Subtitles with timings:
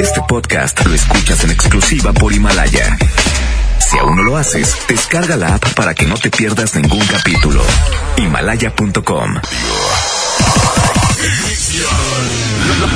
[0.00, 2.96] Este podcast lo escuchas en exclusiva por Himalaya.
[3.78, 7.62] Si aún no lo haces, descarga la app para que no te pierdas ningún capítulo.
[8.16, 9.34] Himalaya.com.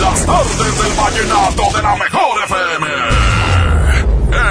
[0.01, 2.87] Las tardes del vallenato de la mejor FM.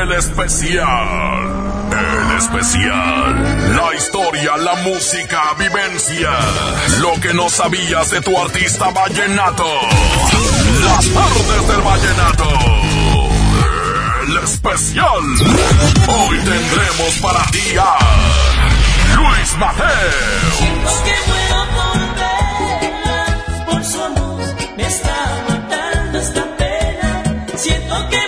[0.02, 1.77] El especial.
[1.98, 3.76] El especial.
[3.76, 6.30] La historia, la música, vivencia.
[7.00, 9.66] Lo que no sabías de tu artista vallenato.
[10.84, 12.50] Las tardes del vallenato.
[14.28, 15.24] El especial.
[16.08, 17.98] Hoy tendremos para ti a
[19.16, 20.58] Luis Mateos.
[21.04, 21.66] que muero
[23.66, 24.40] por amor
[24.78, 27.24] me está matando esta pena.
[27.56, 28.27] Siento que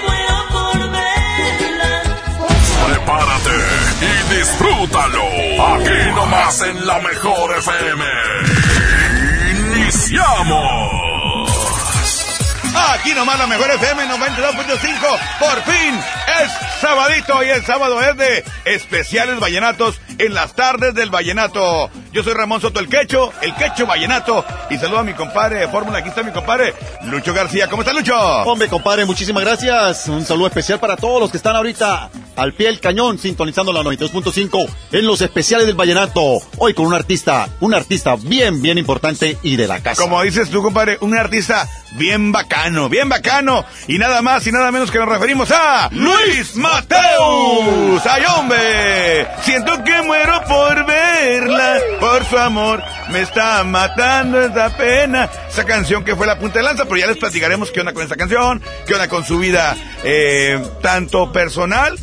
[4.79, 5.23] disfrútalo.
[5.75, 8.05] Aquí nomás en la mejor FM.
[9.51, 11.09] Iniciamos.
[12.91, 15.19] Aquí nomás la mejor FM 92.5.
[15.39, 15.99] Por fin
[16.41, 21.89] es sabadito y el sábado es de especiales vallenatos en las tardes del vallenato.
[22.11, 24.43] Yo soy Ramón Soto el Quecho, el Quecho Vallenato.
[24.69, 25.99] Y saludo a mi compadre de Fórmula.
[25.99, 27.67] Aquí está mi compadre Lucho García.
[27.69, 28.15] ¿Cómo está Lucho?
[28.15, 30.07] Hombre, compadre, muchísimas gracias.
[30.07, 33.81] Un saludo especial para todos los que están ahorita al pie del cañón, sintonizando la
[33.81, 36.39] 92.5 en los especiales del Vallenato.
[36.57, 40.01] Hoy con un artista, un artista bien, bien importante y de la casa.
[40.01, 43.65] Como dices tú, compadre, un artista bien bacano, bien bacano.
[43.87, 48.05] Y nada más y nada menos que nos referimos a Luis Mateus.
[48.09, 49.27] ¡Ay, hombre!
[49.41, 52.81] Siento que muero por verla, por su amor.
[53.09, 55.29] Me está matando esa pena.
[55.49, 58.03] Esa canción que fue la punta de lanza, pero ya les platicaremos qué onda con
[58.03, 61.97] esa canción, qué onda con su vida, eh, tanto personal,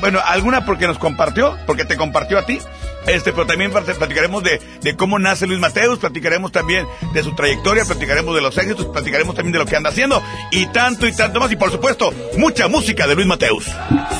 [0.00, 2.58] bueno, alguna porque nos compartió, porque te compartió a ti.
[3.06, 7.84] Este, pero también platicaremos de, de cómo nace Luis Mateus, platicaremos también de su trayectoria,
[7.84, 11.40] platicaremos de los éxitos, platicaremos también de lo que anda haciendo y tanto y tanto
[11.40, 13.66] más y por supuesto mucha música de Luis Mateus.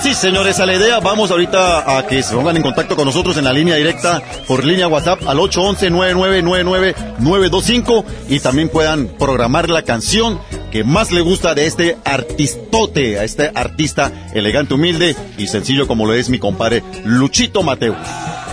[0.02, 3.36] Sí, señores, a la idea vamos ahorita a que se pongan en contacto con nosotros
[3.36, 10.40] en la línea directa por línea WhatsApp al 811-9999-925 y también puedan programar la canción
[10.72, 16.06] que más le gusta de este artistote, a este artista elegante, humilde y sencillo como
[16.06, 17.96] lo es mi compadre Luchito Mateus.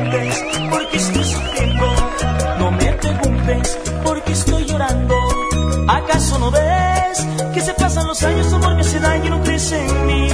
[5.89, 9.87] ¿Acaso no ves que se pasan los años, amor que se daño y no crece
[9.87, 10.29] en mí?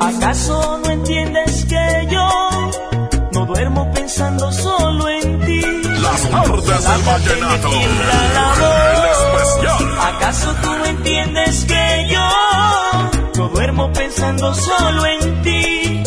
[0.00, 2.70] ¿Acaso no entiendes que yo
[3.34, 5.60] no duermo pensando solo en ti?
[6.00, 7.68] Las tardes del vallenato.
[7.68, 9.98] El especial.
[10.00, 12.28] ¿Acaso tú no entiendes que yo
[13.36, 16.02] no duermo pensando solo en ti?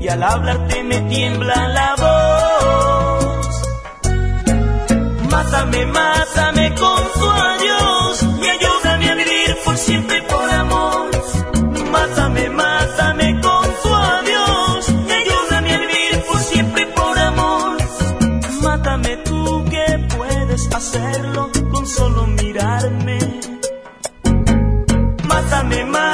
[0.00, 2.19] Y al hablarte me tiembla la voz.
[5.42, 11.10] Mátame, mátame con tu adiós y ayúdame a vivir por siempre por amor.
[11.90, 17.78] Mátame, mátame con tu adiós y ayúdame a vivir por siempre por amor.
[18.62, 23.18] Mátame tú que puedes hacerlo con solo mirarme.
[25.24, 26.09] Mátame, mátame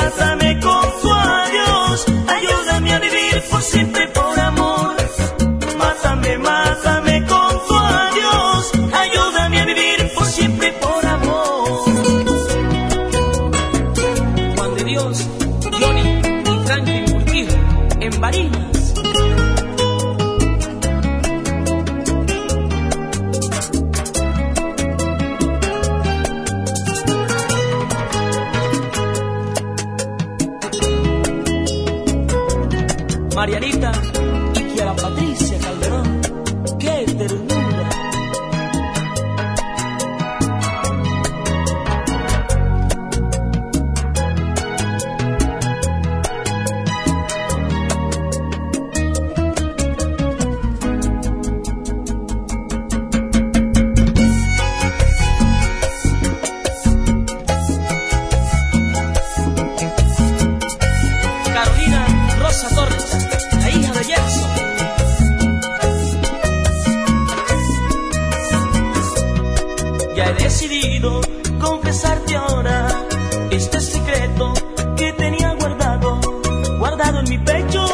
[77.28, 77.86] mi pecho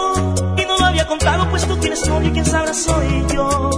[0.56, 3.70] y no lo había contado, pues tú tienes novio y quien sabrá soy yo.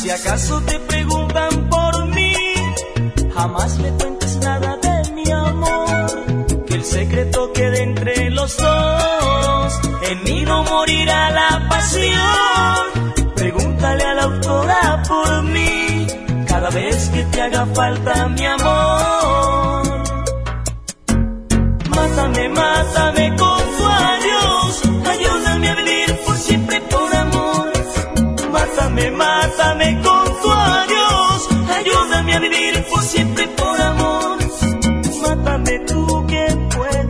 [0.00, 2.34] Si acaso te preguntan por mí,
[3.34, 10.22] jamás le cuentes nada de mi amor, que el secreto quede entre los dos, en
[10.24, 13.34] mí no morirá la pasión.
[13.34, 16.06] Pregúntale a la autora por mí,
[16.46, 18.95] cada vez que te haga falta mi amor.
[35.66, 36.46] Mátame tú que
[36.76, 37.05] puedes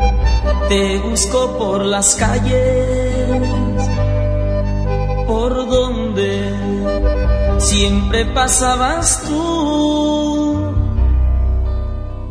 [0.74, 2.58] te buscó por las calles,
[5.24, 6.52] por donde
[7.58, 10.74] siempre pasabas tú.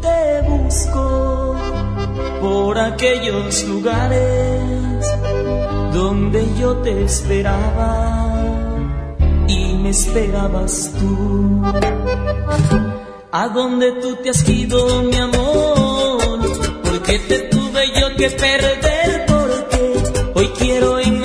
[0.01, 1.55] Te busco
[2.41, 5.05] por aquellos lugares
[5.93, 8.43] donde yo te esperaba
[9.47, 11.61] y me esperabas tú.
[13.31, 16.41] ¿A dónde tú te has ido, mi amor?
[16.83, 17.52] Porque te
[18.15, 21.22] que perder, porque hoy quiero enmendar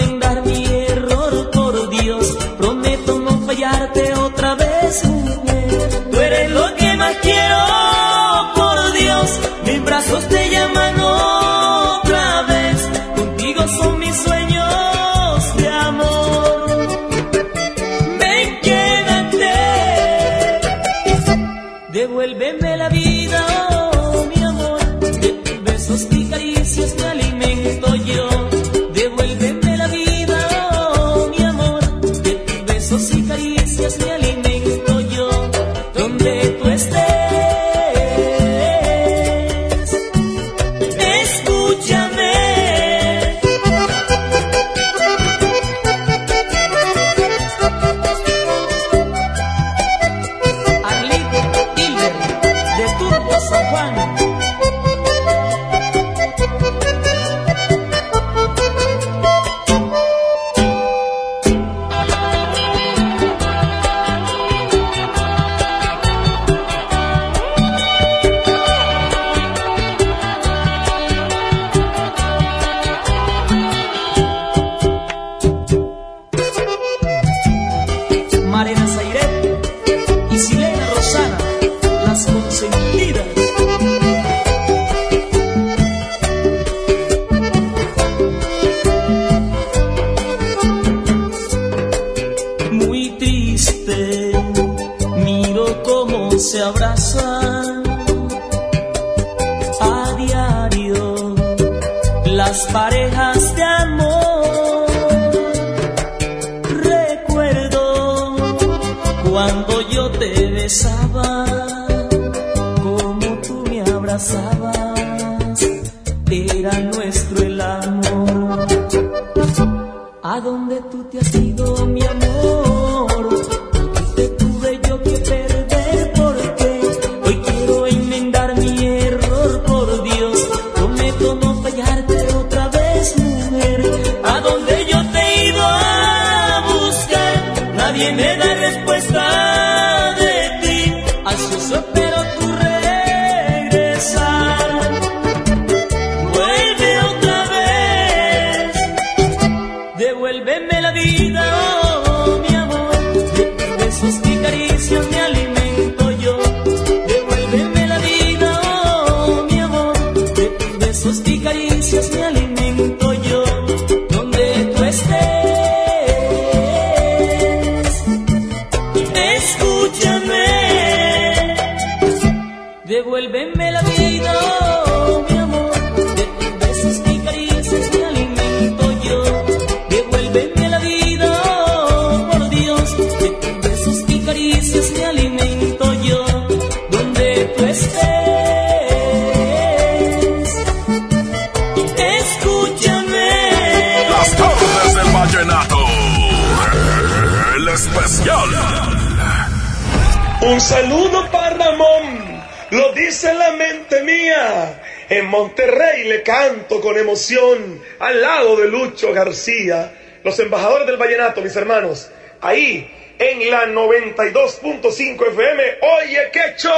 [206.81, 209.93] con emoción al lado de Lucho García,
[210.25, 212.11] los embajadores del vallenato, mis hermanos.
[212.41, 216.71] Ahí, en la 92.5 FM, oye, quecho.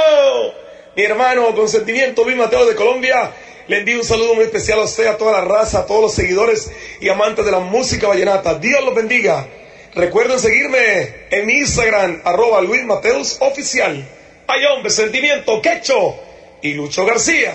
[0.95, 3.31] Mi hermano con sentimiento Luis Mateo de Colombia,
[3.67, 6.13] le envío un saludo muy especial a usted, a toda la raza, a todos los
[6.13, 8.55] seguidores y amantes de la música vallenata.
[8.55, 9.47] Dios los bendiga.
[9.95, 14.05] Recuerden seguirme en Instagram, arroba Luis Mateus Oficial.
[14.47, 16.19] Ay hombre, sentimiento, quecho.
[16.61, 17.53] Y Lucho García,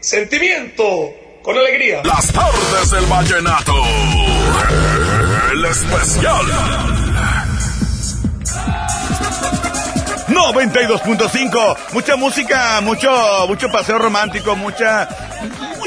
[0.00, 2.00] sentimiento con alegría.
[2.04, 3.74] Las tardes del vallenato.
[5.52, 6.46] El especial.
[10.26, 15.06] 92.5, mucha música, mucho, mucho paseo romántico, mucha,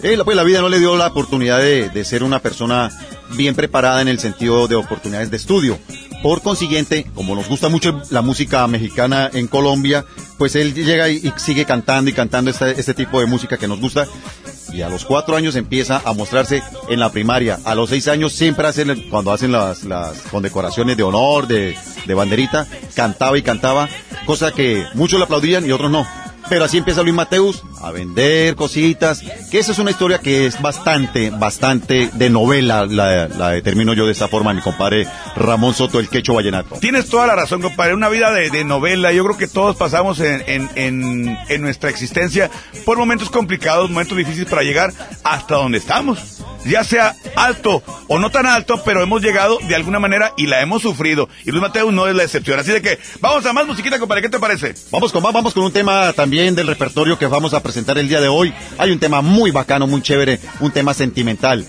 [0.03, 2.89] Eh, pues la vida no le dio la oportunidad de, de ser una persona
[3.35, 5.77] bien preparada en el sentido de oportunidades de estudio.
[6.23, 10.05] Por consiguiente, como nos gusta mucho la música mexicana en Colombia,
[10.37, 13.67] pues él llega y, y sigue cantando y cantando este, este tipo de música que
[13.67, 14.07] nos gusta.
[14.73, 17.59] Y a los cuatro años empieza a mostrarse en la primaria.
[17.65, 19.81] A los seis años siempre hacen, cuando hacen las,
[20.31, 23.89] condecoraciones de honor, de, de banderita, cantaba y cantaba,
[24.25, 26.05] cosa que muchos le aplaudían y otros no.
[26.49, 30.61] Pero así empieza Luis Mateus a vender cositas, que esa es una historia que es
[30.61, 35.99] bastante, bastante de novela, la, la determino yo de esta forma, mi compadre Ramón Soto,
[35.99, 36.75] el quecho vallenato.
[36.79, 37.93] Tienes toda la razón, compadre.
[37.93, 39.11] Una vida de, de novela.
[39.11, 42.49] Yo creo que todos pasamos en, en, en, en nuestra existencia
[42.85, 46.37] por momentos complicados, momentos difíciles para llegar hasta donde estamos.
[46.63, 50.61] Ya sea alto o no tan alto, pero hemos llegado de alguna manera y la
[50.61, 51.27] hemos sufrido.
[51.43, 52.59] Y Luis Mateo no es la excepción.
[52.59, 54.21] Así de que vamos a más musiquita, compadre.
[54.21, 54.75] ¿Qué te parece?
[54.91, 58.21] Vamos con, vamos con un tema también del repertorio que vamos a presentar el día
[58.21, 58.53] de hoy.
[58.77, 61.65] Hay un tema muy bacano, muy chévere, un tema sentimental.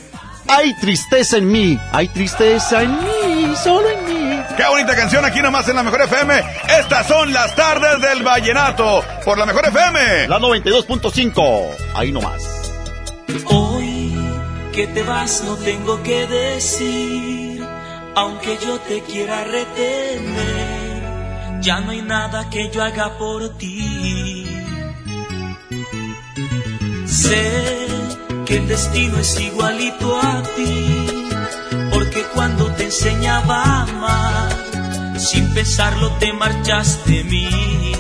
[0.49, 4.42] Hay tristeza en mí, hay tristeza en mí, solo en mí.
[4.56, 6.42] Qué bonita canción aquí nomás en la Mejor FM.
[6.80, 10.28] Estas son las tardes del vallenato por la Mejor FM.
[10.28, 12.42] La 92.5, ahí nomás.
[13.47, 14.12] Hoy
[14.73, 17.62] que te vas no tengo que decir,
[18.14, 21.02] aunque yo te quiera retener,
[21.62, 24.62] ya no hay nada que yo haga por ti.
[27.12, 27.88] Sé
[28.47, 31.07] que el destino es igualito a ti,
[31.92, 37.92] porque cuando te enseñaba a amar, sin pensarlo te marchaste de mí.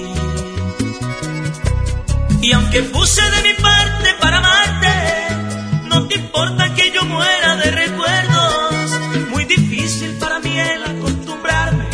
[2.40, 7.70] Y aunque puse de mi parte para amarte, no te importa que yo muera de
[7.70, 8.90] recuerdos.
[9.30, 11.86] Muy difícil para mí el acostumbrarme,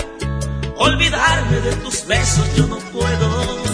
[0.76, 3.64] olvidarme de tus besos yo no puedo.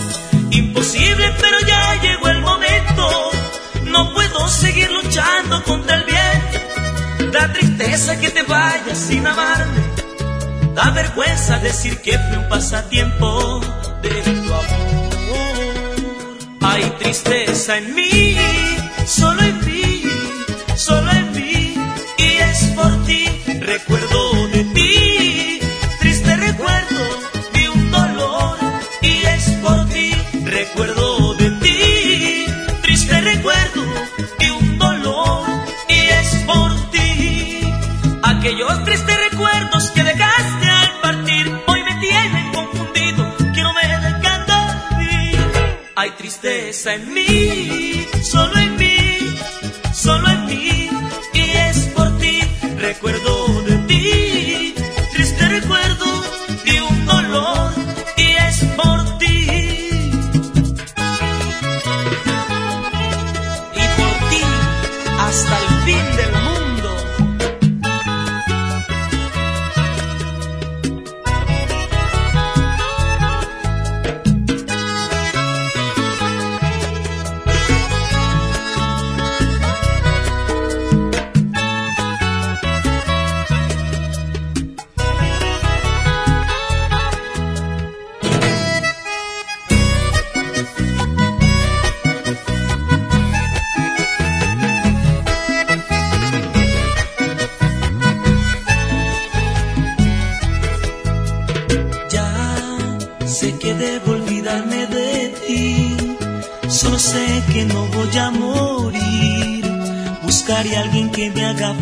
[0.50, 2.28] Imposible, pero ya llegó
[3.84, 7.30] no puedo seguir luchando contra el viento.
[7.32, 9.82] Da tristeza que te vayas sin amarme,
[10.74, 13.60] da vergüenza decir que fue un pasatiempo
[14.02, 15.04] de tu amor.
[16.60, 18.36] Hay tristeza en mí,
[19.06, 20.02] solo en mí,
[20.76, 21.74] solo en mí,
[22.18, 23.26] y es por ti,
[23.60, 25.60] recuerdo de ti,
[26.00, 27.02] triste recuerdo
[27.52, 28.56] de un dolor,
[29.02, 31.13] y es por ti, recuerdo
[38.44, 44.46] aquellos tristes recuerdos que dejaste al partir, hoy me tienen confundido, que no me dejan
[44.46, 45.38] dormir.
[45.94, 49.16] Hay tristeza en mí, solo en mí,
[49.94, 50.90] solo en mí,
[51.32, 52.40] y es por ti,
[52.76, 53.43] recuerdo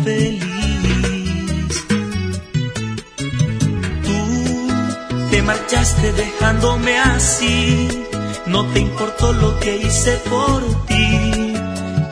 [0.03, 1.85] feliz.
[4.03, 7.87] Tú te marchaste dejándome así.
[8.45, 11.53] No te importó lo que hice por ti.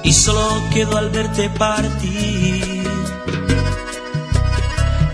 [0.03, 2.81] Y solo quedo al verte partir.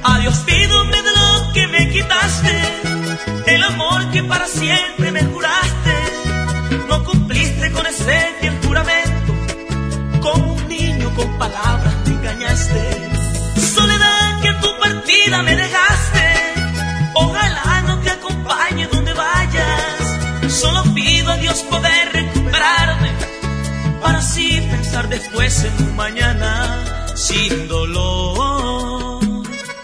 [0.04, 2.62] Adiós, pídome de lo que me quitaste,
[3.48, 5.96] el amor que para siempre me juraste.
[6.88, 9.34] No cumpliste con ese fiel juramento,
[10.22, 11.97] como un niño con palabras
[13.76, 16.26] Soledad que tu partida me dejaste,
[17.14, 20.54] ojalá no te acompañe donde vayas.
[20.54, 23.12] Solo pido a Dios poder recuperarme,
[24.02, 29.20] para así pensar después en un mañana sin dolor.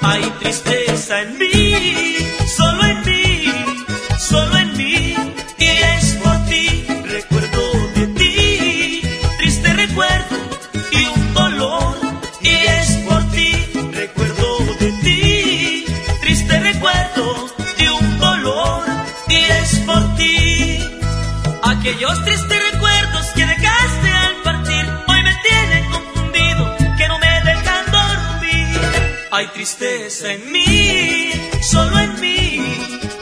[0.02, 2.17] Hay tristeza en mí,
[2.58, 3.23] solo en mí,
[29.63, 32.60] tristeza en mí, solo en mí,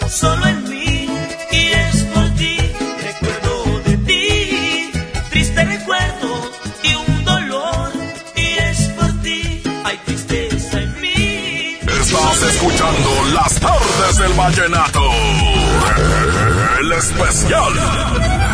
[0.09, 1.07] solo en mí,
[1.51, 2.57] y es por ti,
[3.03, 4.91] recuerdo de ti,
[5.29, 6.51] triste recuerdo
[6.81, 7.91] y un dolor,
[8.35, 11.77] y es por ti, hay tristeza en mí.
[11.85, 15.11] Estás escuchando las tardes del vallenato.
[16.79, 18.50] El especial.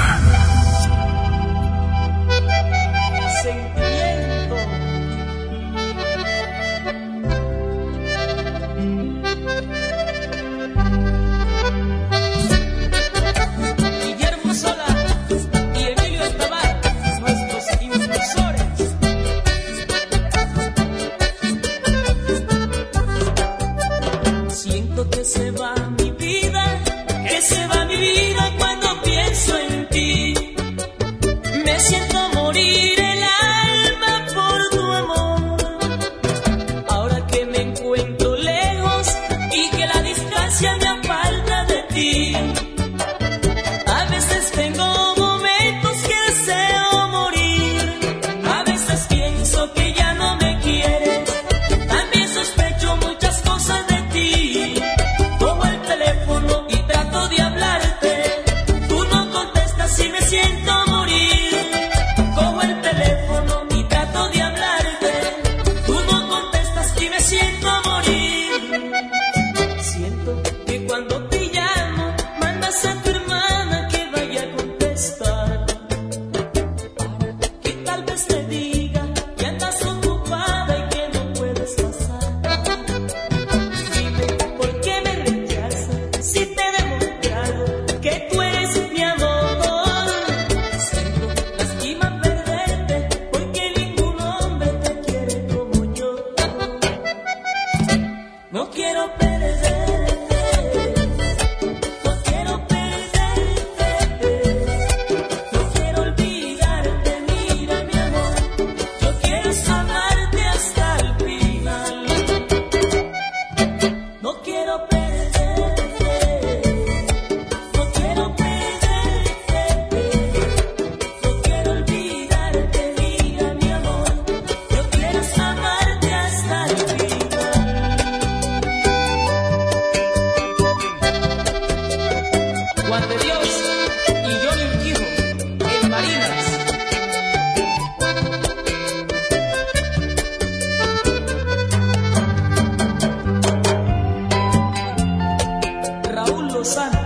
[146.67, 146.96] sun.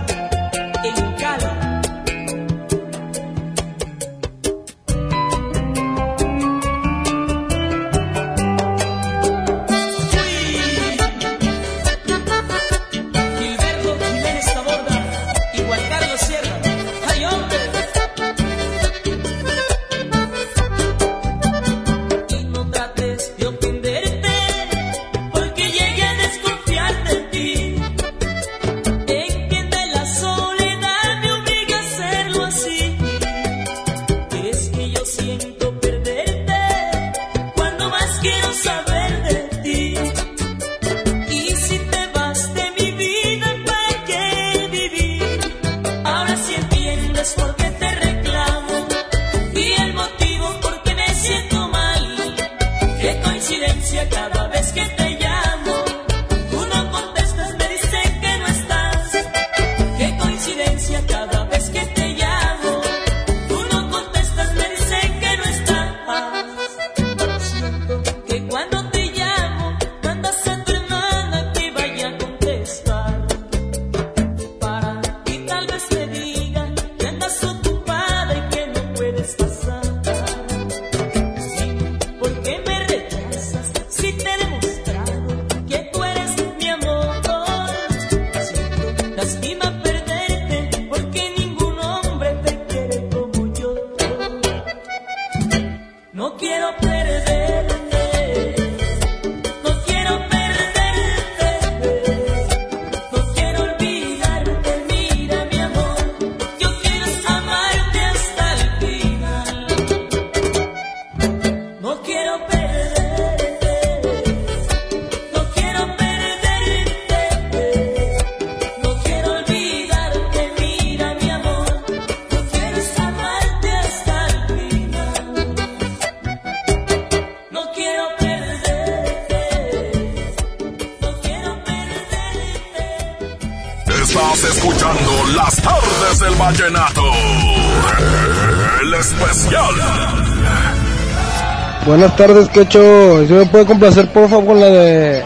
[142.02, 143.24] Buenas tardes, Quecho.
[143.28, 145.24] Si me puede complacer, porfa, con la de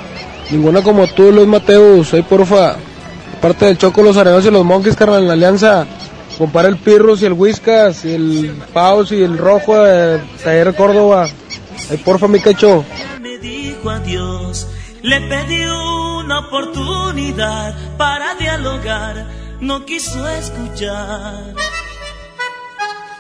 [0.50, 2.08] Ninguna como tú, Luis Mateus.
[2.08, 2.76] Soy, porfa.
[3.40, 5.86] Parte del Choco, los Arenos y los Monkeys, carnal, en la alianza.
[6.36, 11.26] Compara el Pirrus y el Whiskas y el Paus y el Rojo de Taller Córdoba.
[11.90, 12.84] Ay, porfa, mi Quecho.
[13.22, 14.68] Me dijo adiós,
[15.00, 19.26] le pedí una oportunidad para dialogar.
[19.62, 21.54] No quiso escuchar.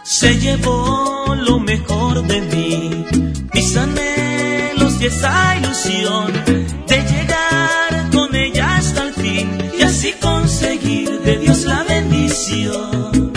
[0.02, 6.32] Se llevó lo mejor de mí mis anhelos y esa ilusión
[6.86, 13.32] de llegar con ella hasta el fin y así conseguir de Dios la bendición.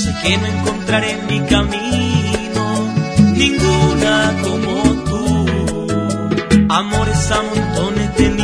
[0.00, 2.94] Sé que no encontraré en mi camino
[3.34, 5.46] ninguna como tú.
[6.68, 8.39] Amores a montones he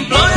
[0.00, 0.33] voz,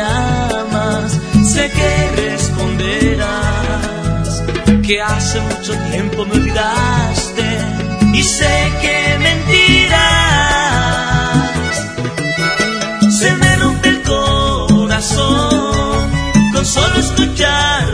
[0.00, 1.20] amas,
[1.52, 3.54] sé que responderás
[4.86, 7.58] que hace mucho tiempo me olvidaste
[8.12, 9.94] y sé que mentirás.
[13.18, 15.30] Se me rompe el corazón
[16.52, 17.93] con solo escuchar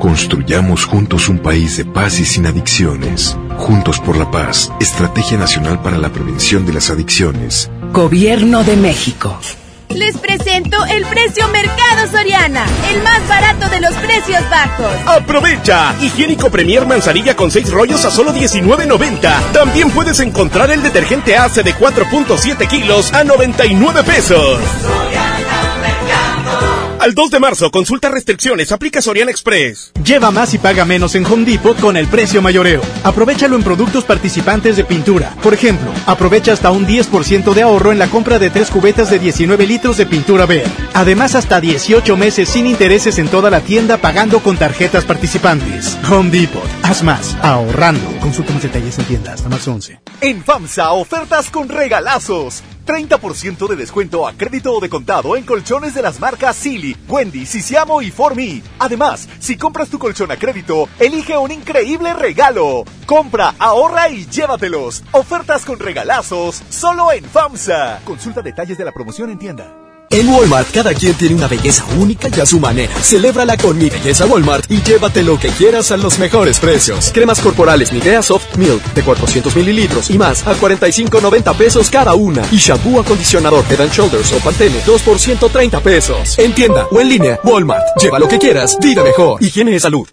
[0.00, 3.36] Construyamos juntos un país de paz y sin adicciones.
[3.56, 7.68] Juntos por la paz, Estrategia Nacional para la Prevención de las Adicciones.
[7.92, 9.36] Gobierno de México.
[9.88, 14.92] Les presento el precio Mercado Soriana, el más barato de los precios bajos.
[15.06, 15.94] ¡Aprovecha!
[16.00, 19.52] Higiénico Premier Manzanilla con 6 rollos a solo 19.90.
[19.52, 24.60] También puedes encontrar el detergente ACE de 4.7 kilos a 99 pesos.
[27.00, 29.92] Al 2 de marzo, consulta restricciones, aplica Soriana Express.
[30.04, 32.82] Lleva más y paga menos en Home Depot con el precio mayoreo.
[33.04, 35.36] Aprovechalo en productos participantes de pintura.
[35.40, 39.20] Por ejemplo, aprovecha hasta un 10% de ahorro en la compra de tres cubetas de
[39.20, 40.68] 19 litros de pintura verde.
[40.92, 45.96] Además, hasta 18 meses sin intereses en toda la tienda pagando con tarjetas participantes.
[46.10, 46.68] Home Depot.
[46.82, 48.10] Haz más, ahorrando.
[48.20, 50.00] Consulta más detalles en tienda hasta más 11.
[50.20, 52.64] En FAMSA, ofertas con regalazos.
[52.88, 57.44] 30% de descuento a crédito o de contado en colchones de las marcas Silly, Wendy,
[57.44, 58.62] Sisiamo y Formi.
[58.78, 62.84] Además, si compras tu colchón a crédito, elige un increíble regalo.
[63.04, 65.04] Compra, ahorra y llévatelos.
[65.12, 68.00] Ofertas con regalazos, solo en FAMSA.
[68.06, 69.87] Consulta detalles de la promoción en tienda.
[70.10, 72.94] En Walmart, cada quien tiene una belleza única y a su manera.
[73.02, 77.10] Celébrala con Mi Belleza Walmart y llévate lo que quieras a los mejores precios.
[77.12, 82.42] Cremas corporales Nivea Soft Milk de 400 mililitros y más a 45.90 pesos cada una.
[82.50, 86.38] Y shampoo acondicionador Head Shoulders o Pantene 2 por 130 pesos.
[86.38, 87.84] En tienda o en línea, Walmart.
[88.00, 89.42] Lleva lo que quieras, vida mejor.
[89.42, 90.08] Higiene de salud.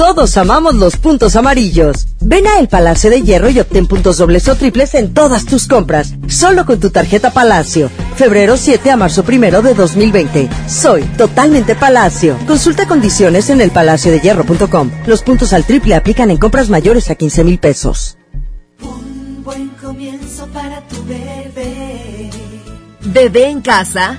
[0.00, 2.06] Todos amamos los puntos amarillos.
[2.20, 5.66] Ven a El Palacio de Hierro y obtén puntos dobles o triples en todas tus
[5.66, 6.14] compras.
[6.26, 7.90] Solo con tu tarjeta Palacio.
[8.16, 10.48] Febrero 7 a marzo 1 de 2020.
[10.66, 12.38] Soy totalmente Palacio.
[12.46, 14.90] Consulta condiciones en elpalaciodehierro.com.
[15.06, 18.16] Los puntos al triple aplican en compras mayores a 15 mil pesos.
[18.80, 22.30] Un buen comienzo para tu bebé.
[23.02, 24.18] ¿Bebé en casa?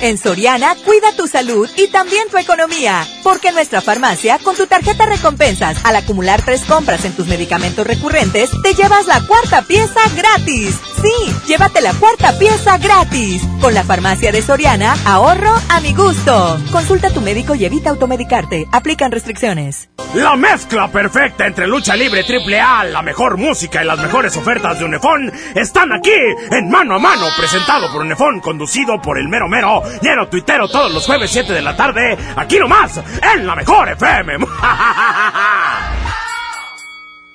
[0.00, 3.04] En Soriana, cuida tu salud y también tu economía.
[3.24, 8.50] Porque nuestra farmacia, con tu tarjeta recompensas, al acumular tres compras en tus medicamentos recurrentes,
[8.62, 10.78] te llevas la cuarta pieza gratis.
[11.02, 13.42] Sí, llévate la cuarta pieza gratis.
[13.60, 16.60] Con la farmacia de Soriana, ahorro a mi gusto.
[16.70, 18.66] Consulta a tu médico y evita automedicarte.
[18.70, 19.88] Aplican restricciones.
[20.14, 24.78] La mezcla perfecta entre lucha libre triple A, la mejor música y las mejores ofertas
[24.78, 26.14] de Unefón están aquí
[26.50, 30.92] en Mano a Mano, presentado por Unefón, conducido por el mero mero, lleno tuitero todos
[30.92, 33.00] los jueves 7 de la tarde, aquí nomás,
[33.34, 34.38] en la mejor FM.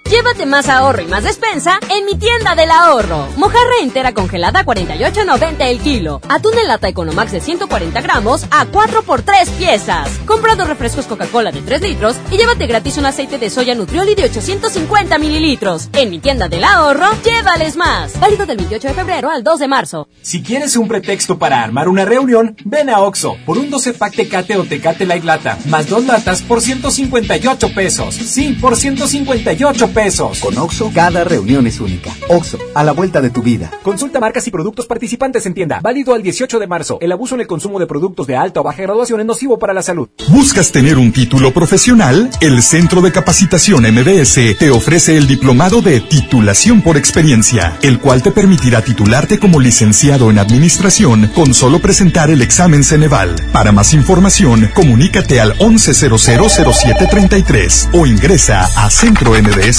[0.10, 3.28] Llévate más ahorro y más despensa en mi tienda del ahorro.
[3.38, 6.22] Mojarra entera congelada a 48.90 el kilo.
[6.30, 10.10] Atún en lata Economax de 140 gramos a 4 por 3 piezas.
[10.26, 14.14] Compra dos refrescos Coca-Cola de 3 litros y llévate gratis un aceite de soya Nutrioli
[14.14, 15.90] de 850 mililitros.
[15.94, 18.20] En mi tienda del ahorro, llévales más.
[18.20, 20.08] Válido del 28 de febrero al 2 de marzo.
[20.22, 24.16] Si quieres un pretexto para armar una reunión, ven a Oxo por un 12 pack
[24.16, 28.14] Tecate o Tecate Light Lata, más dos latas por 158 pesos.
[28.14, 29.93] Sí, por 158 pesos.
[29.94, 32.10] Con Oxo, cada reunión es única.
[32.28, 33.70] Oxo, a la vuelta de tu vida.
[33.84, 35.82] Consulta marcas y productos participantes en tienda.
[35.84, 36.98] Válido al 18 de marzo.
[37.00, 39.72] El abuso en el consumo de productos de alta o baja graduación es nocivo para
[39.72, 40.10] la salud.
[40.30, 42.32] ¿Buscas tener un título profesional?
[42.42, 48.24] El Centro de Capacitación MBS te ofrece el diplomado de titulación por experiencia, el cual
[48.24, 53.36] te permitirá titularte como licenciado en administración con solo presentar el examen Ceneval.
[53.52, 58.90] Para más información, comunícate al 11000733 o ingresa a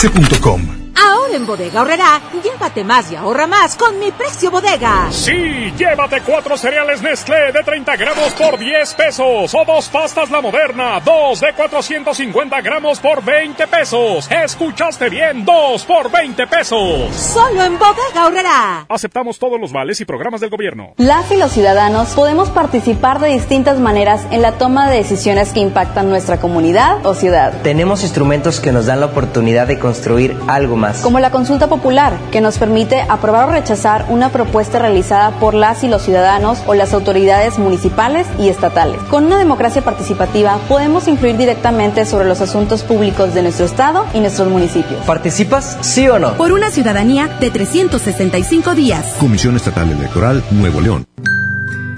[0.04, 0.83] centrombs.com.
[0.94, 5.08] Ahora en Bodega Horrera, llévate más y ahorra más con mi precio bodega.
[5.10, 10.40] Sí, llévate cuatro cereales Nestlé de 30 gramos por 10 pesos o dos pastas La
[10.40, 14.30] Moderna, dos de 450 gramos por 20 pesos.
[14.30, 17.14] Escuchaste bien, dos por 20 pesos.
[17.14, 18.86] Solo en Bodega Horrera.
[18.88, 20.94] Aceptamos todos los vales y programas del gobierno.
[20.96, 25.60] Las y los ciudadanos podemos participar de distintas maneras en la toma de decisiones que
[25.60, 27.52] impactan nuestra comunidad o ciudad.
[27.62, 30.83] Tenemos instrumentos que nos dan la oportunidad de construir algo más.
[31.02, 35.84] Como la consulta popular, que nos permite aprobar o rechazar una propuesta realizada por las
[35.84, 39.00] y los ciudadanos o las autoridades municipales y estatales.
[39.10, 44.20] Con una democracia participativa podemos influir directamente sobre los asuntos públicos de nuestro Estado y
[44.20, 45.00] nuestros municipios.
[45.06, 46.34] ¿Participas, sí o no?
[46.34, 49.04] Por una ciudadanía de 365 días.
[49.18, 51.06] Comisión Estatal Electoral Nuevo León.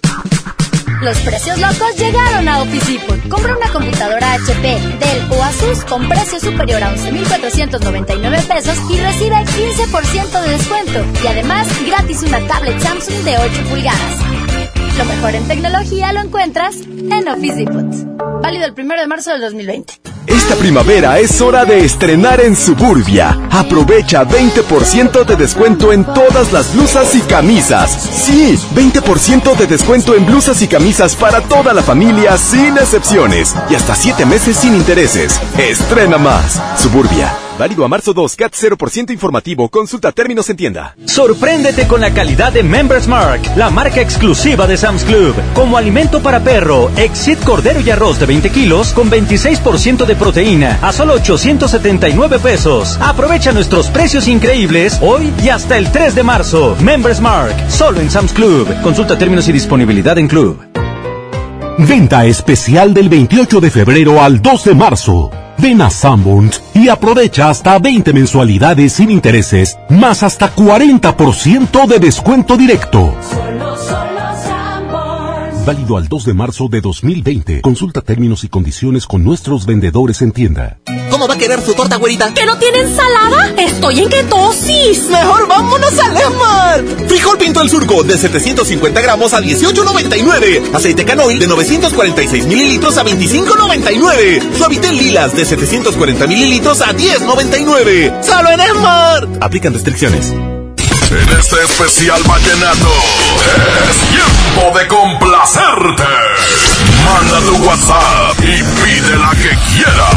[1.01, 3.27] Los precios locos llegaron a Office Depot.
[3.27, 9.35] Compra una computadora HP, Dell o Asus con precio superior a 11.499 pesos y recibe
[9.37, 11.03] 15% de descuento.
[11.23, 14.60] Y además, gratis una tablet Samsung de 8 pulgadas.
[15.01, 18.43] Lo mejor en tecnología lo encuentras en Office Depot.
[18.43, 19.93] Válido el 1 de marzo del 2020.
[20.27, 23.35] Esta primavera es hora de estrenar en Suburbia.
[23.49, 27.89] Aprovecha 20% de descuento en todas las blusas y camisas.
[27.91, 33.55] Sí, 20% de descuento en blusas y camisas para toda la familia sin excepciones.
[33.71, 35.41] Y hasta 7 meses sin intereses.
[35.57, 36.61] Estrena más.
[36.77, 37.33] Suburbia.
[37.57, 39.69] Válido a marzo 2, CAT 0% informativo.
[39.69, 40.95] Consulta términos en tienda.
[41.05, 45.35] Sorpréndete con la calidad de Members Mark, la marca exclusiva de Sam's Club.
[45.53, 50.79] Como alimento para perro, Exit Cordero y Arroz de 20 kilos con 26% de proteína
[50.81, 52.97] a solo 879 pesos.
[53.01, 56.75] Aprovecha nuestros precios increíbles hoy y hasta el 3 de marzo.
[56.81, 58.67] Members Mark, solo en Sam's Club.
[58.81, 60.59] Consulta términos y disponibilidad en Club.
[61.77, 65.31] Venta especial del 28 de febrero al 2 de marzo.
[65.61, 72.57] Ven a Sanborns y aprovecha hasta 20 mensualidades sin intereses, más hasta 40% de descuento
[72.57, 73.13] directo.
[75.65, 77.61] Válido al 2 de marzo de 2020.
[77.61, 80.79] Consulta términos y condiciones con nuestros vendedores en tienda.
[81.11, 82.33] ¿Cómo va a querer su torta, güerita?
[82.33, 83.53] ¿Que no tiene ensalada?
[83.57, 85.03] Estoy en ketosis.
[85.09, 86.83] Mejor vámonos a Lemar.
[87.07, 90.73] Frijol pinto el surco de 750 gramos a 18.99.
[90.73, 94.55] Aceite canoil de 946 mililitros a 25.99.
[94.57, 98.23] Suavitel lilas de 740 mililitros a 10.99.
[98.23, 99.27] ¡Solo en Esmar!
[99.41, 100.33] Aplican restricciones.
[101.11, 102.87] En este especial vallenato
[103.89, 106.03] es tiempo de complacerte.
[107.03, 110.15] Manda tu WhatsApp y pide la que quieras.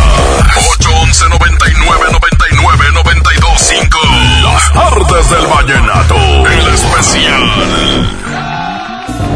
[0.78, 3.98] 811 99 99 92 5.
[4.44, 6.14] Las tardes del vallenato.
[6.46, 7.42] El especial.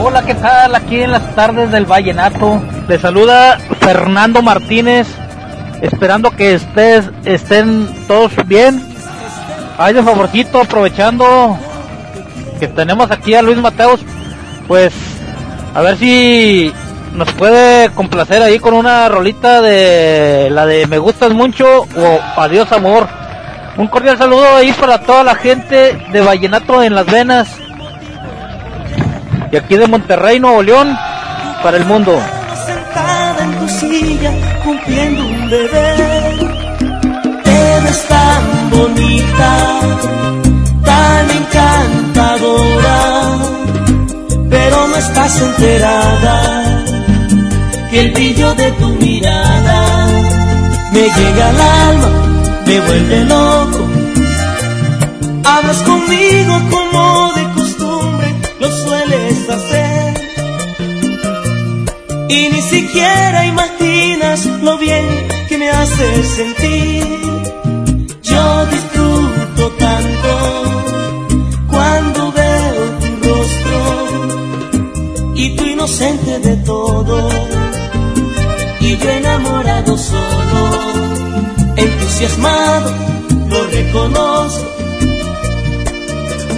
[0.00, 0.76] Hola, ¿qué tal?
[0.76, 2.62] Aquí en las tardes del vallenato.
[2.86, 5.08] Le saluda Fernando Martínez.
[5.82, 8.97] Esperando que estés, estén todos bien
[9.80, 11.56] Ay, de favorcito, aprovechando
[12.58, 14.00] que tenemos aquí a Luis Mateos,
[14.66, 14.92] pues
[15.72, 16.72] a ver si
[17.14, 22.72] nos puede complacer ahí con una rolita de la de Me gustas mucho o Adiós
[22.72, 23.06] amor.
[23.76, 27.48] Un cordial saludo ahí para toda la gente de Vallenato en las Venas
[29.52, 30.98] y aquí de Monterrey, Nuevo León,
[31.62, 32.20] para el mundo.
[32.66, 34.32] Sentada en tu silla,
[34.64, 36.28] cumpliendo un bebé.
[38.78, 39.54] Bonita,
[40.84, 43.00] tan encantadora,
[44.48, 46.84] pero no estás enterada
[47.90, 50.06] que el brillo de tu mirada
[50.92, 52.10] me llega al alma,
[52.66, 53.80] me vuelve loco.
[55.44, 60.14] Hablas conmigo como de costumbre lo sueles hacer.
[62.28, 65.04] Y ni siquiera imaginas lo bien
[65.48, 67.18] que me haces sentir.
[68.30, 70.30] Yo disfruto tanto
[71.70, 73.78] cuando veo tu rostro
[75.34, 77.28] y tu inocente de todo.
[78.80, 80.62] Y yo enamorado solo,
[81.76, 82.90] entusiasmado,
[83.48, 84.68] lo reconozco.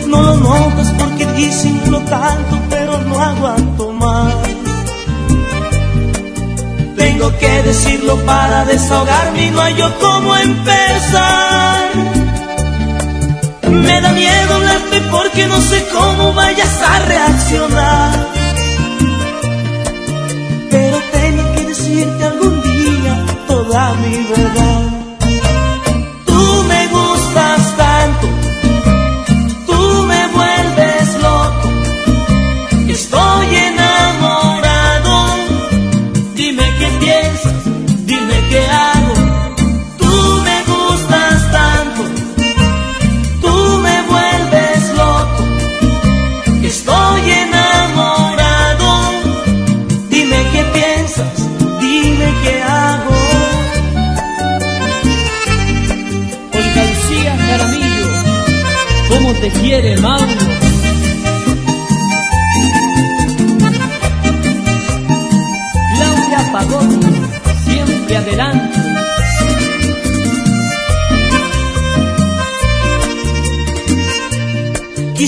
[0.09, 4.50] No lo notas porque disimuló tanto, pero no aguanto más.
[7.21, 11.91] Tengo que decirlo para desahogarme y no hay yo cómo empezar.
[13.69, 18.27] Me da miedo hablarte porque no sé cómo vayas a reaccionar.
[20.71, 24.50] Pero tengo que decirte algún día toda te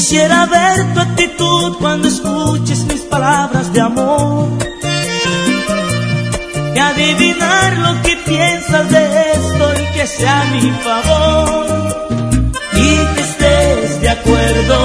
[0.02, 4.48] Quisiera ver tu actitud cuando escuches mis palabras de amor.
[6.74, 12.10] Y adivinar lo que piensas de esto y que sea a mi favor.
[12.74, 14.78] Y que estés de acuerdo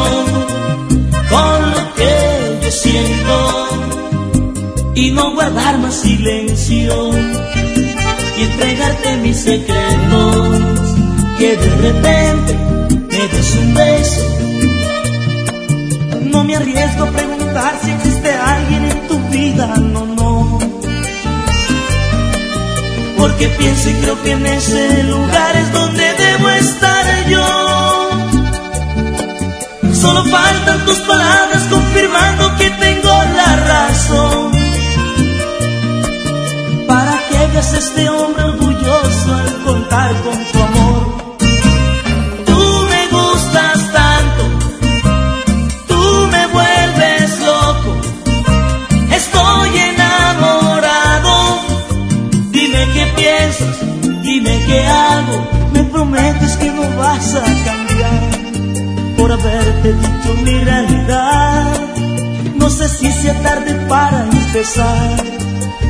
[1.31, 3.67] con lo que yo siento.
[4.93, 7.09] Y no guardar más silencio.
[8.37, 10.59] Y entregarte mis secretos.
[11.39, 12.55] Que de repente
[13.09, 14.26] me des un beso
[16.57, 20.59] arriesgo a preguntar si existe alguien en tu vida, no, no.
[23.17, 28.09] Porque pienso y creo que en ese lugar es donde debo estar yo.
[29.93, 34.51] Solo faltan tus palabras confirmando que tengo la razón.
[36.87, 40.86] Para que veas a este hombre orgulloso al contar con tu amor.
[54.67, 55.47] Qué hago.
[55.73, 58.37] Me prometes que no vas a cambiar
[59.17, 61.73] por haberte dicho mi realidad.
[62.55, 65.23] No sé si sea tarde para empezar.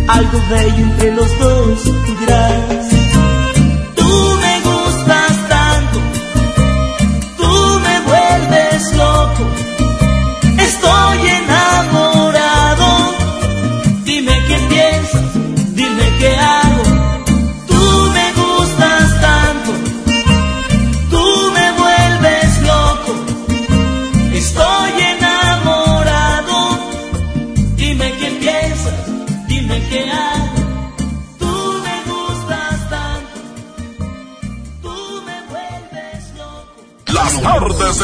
[0.08, 1.84] Algo bello entre los dos,
[2.20, 2.87] dirás.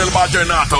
[0.10, 0.78] Vallenato.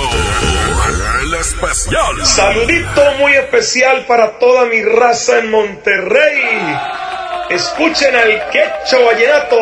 [1.22, 2.26] El especial.
[2.26, 6.76] Saludito muy especial para toda mi raza en Monterrey.
[7.50, 9.56] Escuchen al quecho vallenato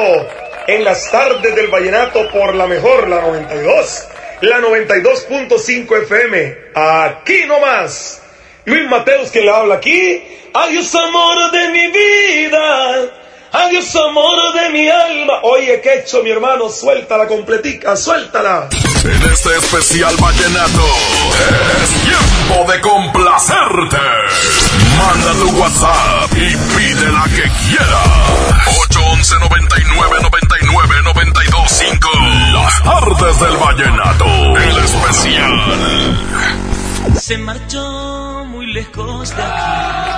[0.67, 4.09] en las tardes del vallenato por la mejor, la 92,
[4.43, 6.57] la 92.5 FM.
[6.75, 8.23] Aquí nomás.
[8.65, 10.23] Luis Mateos que le habla aquí.
[10.55, 13.22] Adiós amor de mi vida.
[13.53, 15.35] Adiós amor de mi alma.
[15.43, 18.69] Oye, quecho mi hermano, suéltala completica, suéltala.
[19.05, 20.87] En este especial vallenato
[21.83, 23.99] es tiempo de complacerte.
[24.97, 28.09] Manda tu WhatsApp y pide la que quieras.
[28.89, 32.09] 811 99 99 92 5.
[32.55, 34.25] Las tardes del vallenato.
[34.57, 36.17] El especial.
[37.21, 40.12] Se marchó muy lejos de aquí.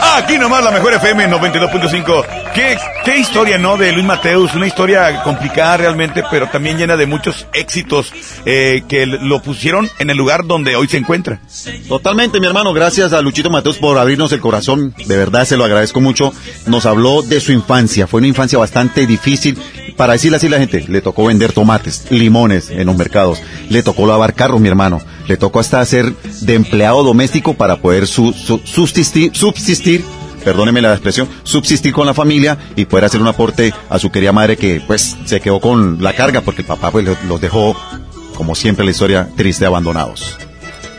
[0.00, 2.24] Aquí nomás la mejor FM 92.5.
[2.54, 3.76] ¿Qué, historia, ¿no?
[3.76, 4.54] De Luis Mateus.
[4.54, 8.12] Una historia complicada realmente, pero también llena de muchos éxitos
[8.44, 11.40] eh, que lo pusieron en el lugar donde hoy se encuentra.
[11.88, 12.72] Totalmente, mi hermano.
[12.72, 14.94] Gracias a Luchito Mateos por abrirnos el corazón.
[15.06, 16.32] De verdad, se lo agradezco mucho.
[16.66, 18.06] Nos habló de su infancia.
[18.06, 19.58] Fue una infancia bastante difícil.
[19.96, 23.40] Para decirle así a la gente, le tocó vender tomates, limones en los mercados.
[23.68, 25.00] Le tocó lavar carros, mi hermano.
[25.26, 29.87] Le tocó hasta hacer de empleado doméstico para poder su- su- subsistir, subsistir,
[30.44, 34.32] perdóneme la expresión, subsistir con la familia y poder hacer un aporte a su querida
[34.32, 37.76] madre que pues se quedó con la carga porque el papá pues los- dejó,
[38.34, 40.36] como siempre la historia, triste, abandonados.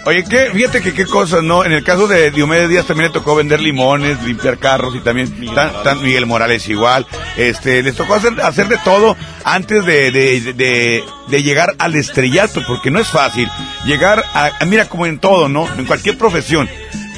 [0.05, 0.49] Oye, ¿qué?
[0.53, 1.63] fíjate que qué cosas, ¿no?
[1.65, 5.29] En el caso de Diomedes Díaz también le tocó vender limones, limpiar carros y también
[5.53, 7.05] tan, tan- Miguel Morales igual.
[7.37, 12.61] Este, les tocó hacer, hacer de todo antes de, de, de, de llegar al estrellato,
[12.67, 13.47] porque no es fácil.
[13.85, 15.67] Llegar a- mira, como en todo, ¿no?
[15.77, 16.67] En cualquier profesión.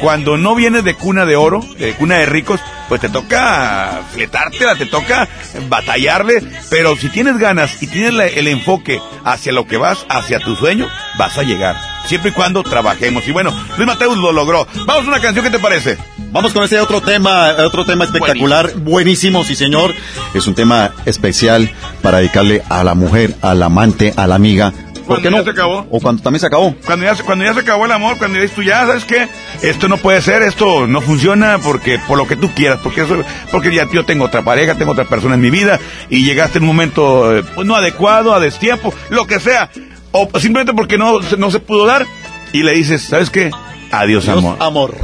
[0.01, 4.75] Cuando no vienes de cuna de oro, de cuna de ricos, pues te toca fletártela,
[4.75, 5.27] te toca
[5.69, 10.39] batallarle, pero si tienes ganas y tienes la- el enfoque hacia lo que vas, hacia
[10.39, 10.87] tu sueño,
[11.17, 11.75] vas a llegar.
[12.07, 13.27] Siempre y cuando trabajemos.
[13.27, 14.67] Y bueno, Luis Mateus lo logró.
[14.87, 15.97] Vamos a una canción, ¿qué te parece?
[16.31, 19.93] Vamos con ese otro tema, otro tema espectacular, buenísimo, sí señor.
[20.33, 21.69] Es un tema especial
[22.01, 24.73] para dedicarle a la mujer, al amante, a la amiga.
[25.05, 25.43] ¿Por Cuando qué ya no?
[25.43, 25.87] se acabó.
[25.91, 26.75] O cuando también se acabó.
[26.85, 29.03] Cuando ya, se- cuando ya se acabó el amor, cuando ya dices tú, ya sabes
[29.05, 29.27] qué,
[29.61, 33.17] esto no puede ser, esto no funciona porque por lo que tú quieras, porque eso,
[33.51, 35.79] porque ya yo tengo otra pareja, tengo otra persona en mi vida
[36.09, 39.69] y llegaste en un momento eh, pues, no adecuado, a destiempo, lo que sea,
[40.11, 42.05] o simplemente porque no, se- no se pudo dar
[42.53, 43.51] y le dices, ¿sabes qué?
[43.91, 44.57] Adiós, amor.
[44.59, 44.95] amor.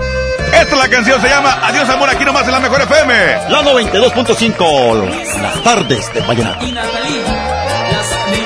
[0.47, 3.13] Esta es la canción, se llama Adiós amor, aquí nomás en la mejor FM.
[3.49, 6.65] La 92.5, las tardes de Vallenato.
[6.65, 8.37] Y Natalina, las de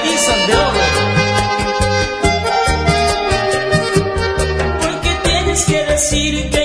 [6.12, 6.61] decir que yo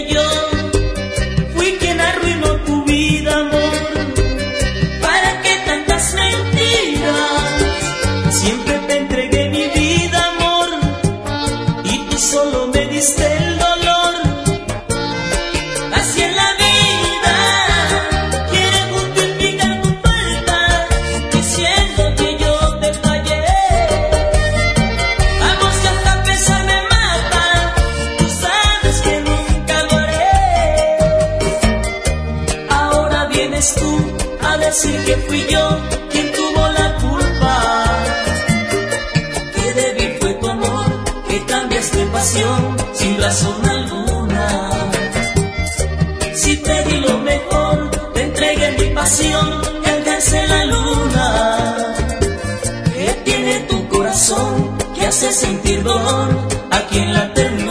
[54.95, 56.31] que hace sentir dolor
[56.73, 57.66] aquí en la ternura?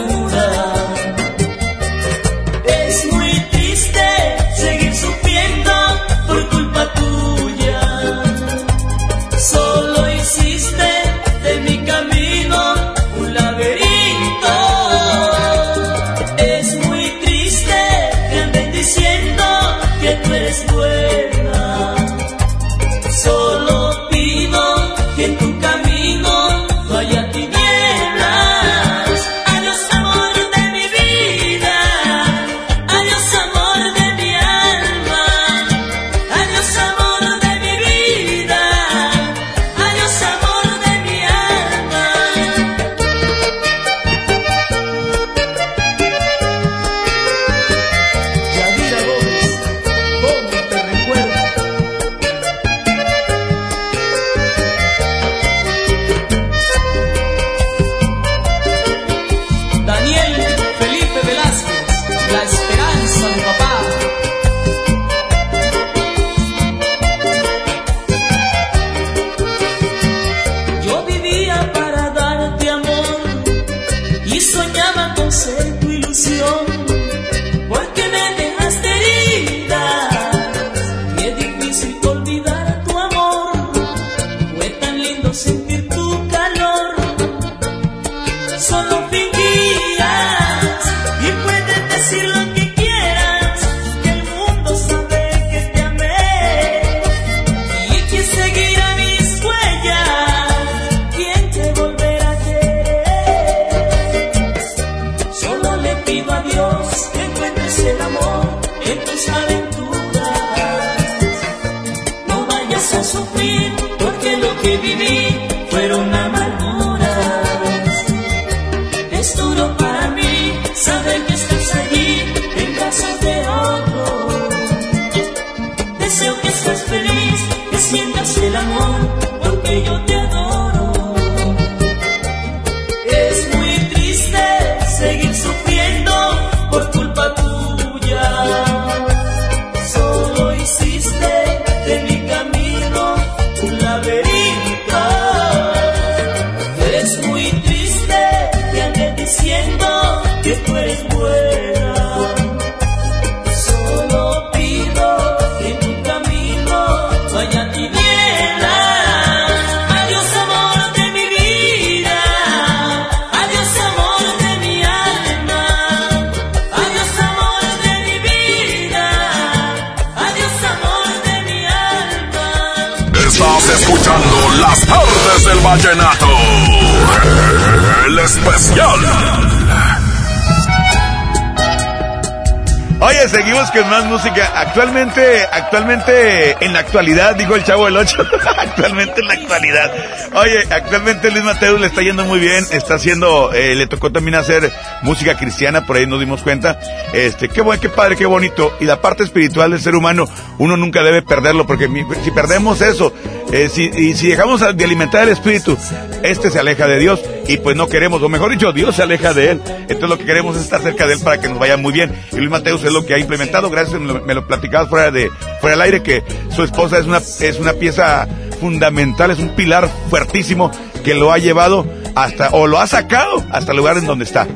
[185.66, 188.18] Actualmente, en la actualidad, dijo el chavo del 8.
[188.56, 189.92] actualmente en la actualidad.
[190.34, 192.64] Oye, actualmente Luis Mateus le está yendo muy bien.
[192.70, 196.78] Está haciendo, eh, le tocó también hacer música cristiana, por ahí nos dimos cuenta.
[197.12, 198.76] Este, qué bueno, qué padre, qué bonito.
[198.78, 201.90] Y la parte espiritual del ser humano, uno nunca debe perderlo, porque
[202.22, 203.12] si perdemos eso,
[203.52, 205.76] eh, si, y si dejamos de alimentar el espíritu,
[206.22, 209.34] este se aleja de Dios y pues no queremos, o mejor dicho, Dios se aleja
[209.34, 209.62] de él.
[209.66, 212.12] Entonces lo que queremos es estar cerca de él para que nos vaya muy bien.
[212.32, 215.10] Y Luis Mateus es lo que ha implementado, gracias, me lo, me lo platicabas fuera
[215.10, 215.30] de,
[215.60, 216.24] fuera del aire, que
[216.54, 218.26] su esposa es una, es una pieza
[218.60, 220.70] fundamental, es un pilar fuertísimo
[221.04, 221.86] que lo ha llevado
[222.16, 224.48] hasta, o lo ha sacado hasta el lugar en donde está.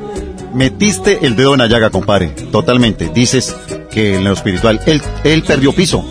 [0.53, 2.27] Metiste el dedo en la llaga, compadre.
[2.51, 3.09] Totalmente.
[3.13, 3.55] Dices
[3.89, 6.03] que en lo espiritual, él, él perdió piso.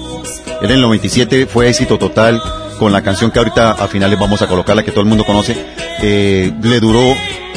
[0.63, 2.41] Él en el 97 fue éxito total
[2.81, 5.27] con la canción que ahorita a finales vamos a colocar, la que todo el mundo
[5.27, 5.55] conoce.
[6.01, 7.15] Eh, le duró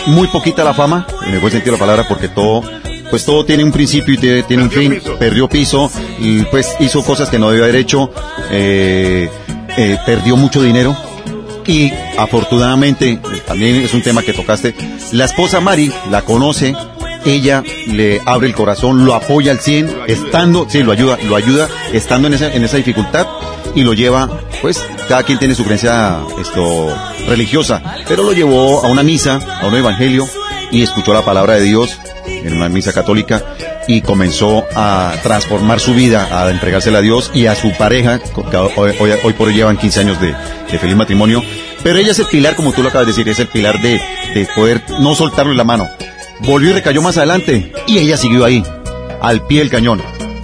[0.07, 2.61] muy poquita la fama, en el buen sentido de la palabra, porque todo
[3.09, 5.01] pues todo tiene un principio y tiene, un fin.
[5.17, 8.11] Perdió piso y pues hizo cosas que no debió haber hecho.
[8.51, 9.29] eh,
[9.77, 10.93] eh, perdió mucho dinero.
[11.65, 14.75] Y afortunadamente, también es un tema que tocaste,
[15.13, 16.75] la esposa Mari la conoce,
[17.23, 21.69] ella le abre el corazón, lo apoya al 100, estando, sí, lo ayuda, lo ayuda,
[21.93, 23.25] estando en esa, en esa dificultad
[23.75, 24.29] y lo lleva,
[24.61, 26.95] pues, cada quien tiene su creencia esto,
[27.27, 30.27] religiosa, pero lo llevó a una misa, a un evangelio,
[30.71, 33.43] y escuchó la palabra de Dios en una misa católica
[33.87, 38.57] y comenzó a transformar su vida, a entregársela a Dios y a su pareja, que
[38.57, 40.33] hoy, hoy- hoy por hoy llevan 15 años de,
[40.79, 41.43] feliz matrimonio,
[41.83, 44.01] pero ella es el pilar, como tú lo acabas de decir, es el pilar de,
[44.33, 45.89] de poder no soltarle la mano.
[46.39, 48.63] Volvió y recayó más adelante y ella siguió ahí,
[49.21, 50.01] al pie del cañón.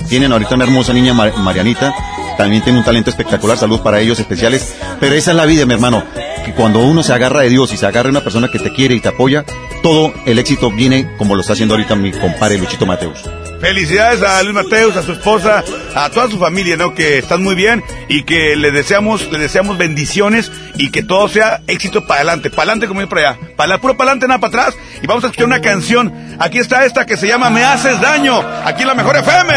[0.07, 1.93] Tienen ahorita una hermosa niña Mar- Marianita,
[2.39, 5.73] también tiene un talento espectacular, saludos para ellos especiales, pero esa es la vida, mi
[5.73, 6.05] hermano,
[6.45, 8.71] que cuando uno se agarra de Dios y se agarra de una persona que te
[8.71, 9.43] quiere y te apoya,
[9.83, 13.25] todo el éxito viene como lo está haciendo ahorita mi compadre Luchito Mateus.
[13.59, 16.93] Felicidades a Luis Mateus, a su esposa, a toda su familia, ¿no?
[16.93, 21.61] Que están muy bien y que le deseamos, le deseamos bendiciones y que todo sea
[21.67, 24.63] éxito para adelante, para adelante como ir para allá, para puro para adelante, nada para
[24.63, 24.81] atrás.
[25.01, 26.37] Y vamos a escuchar una canción.
[26.39, 28.41] Aquí está esta que se llama Me haces daño.
[28.63, 29.53] Aquí en la mejor FM.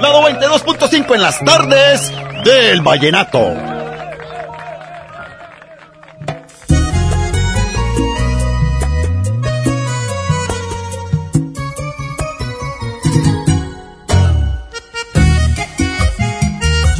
[0.00, 2.12] Lado 22.5 en las tardes
[2.44, 3.73] del vallenato.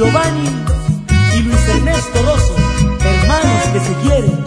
[0.05, 0.51] Giovanni
[1.35, 2.55] y Luis Ernesto Rosso,
[3.01, 4.45] hermanos que se quieren.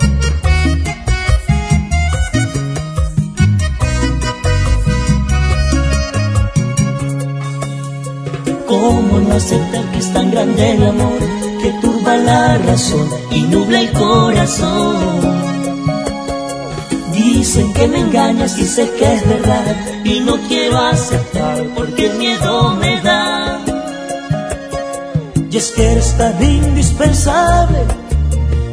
[8.67, 11.19] ¿Cómo no aceptar que es tan grande el amor
[11.61, 15.41] que turba la razón y nubla el corazón?
[17.13, 22.17] Dicen que me engañas y sé que es verdad y no quiero aceptar porque el
[22.19, 23.56] miedo me da.
[25.49, 27.79] Y es que eres tan indispensable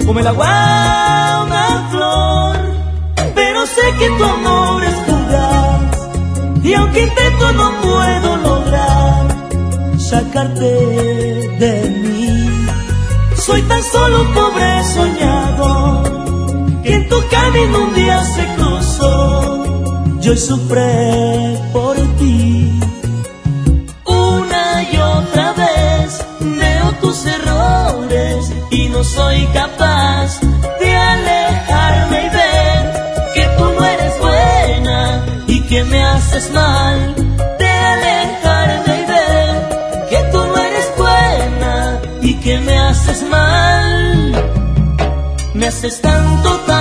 [0.05, 2.57] como el agua una flor,
[3.35, 5.95] pero sé que tu amor es fugaz
[6.65, 9.27] y aunque intento no puedo lograr
[9.99, 12.67] sacarte de mí.
[13.37, 19.65] Soy tan solo un pobre soñador que en tu camino un día se cruzó.
[20.21, 21.84] Yo sufré por
[27.15, 30.41] tus errores y no soy capaz
[30.81, 32.83] de alejarme y ver
[33.35, 37.15] que tú no eres buena y que me haces mal.
[37.59, 44.33] De alejarme y ver que tú no eres buena y que me haces mal.
[45.55, 46.74] Me haces tanto, tanto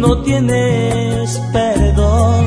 [0.00, 2.46] No tienes perdón.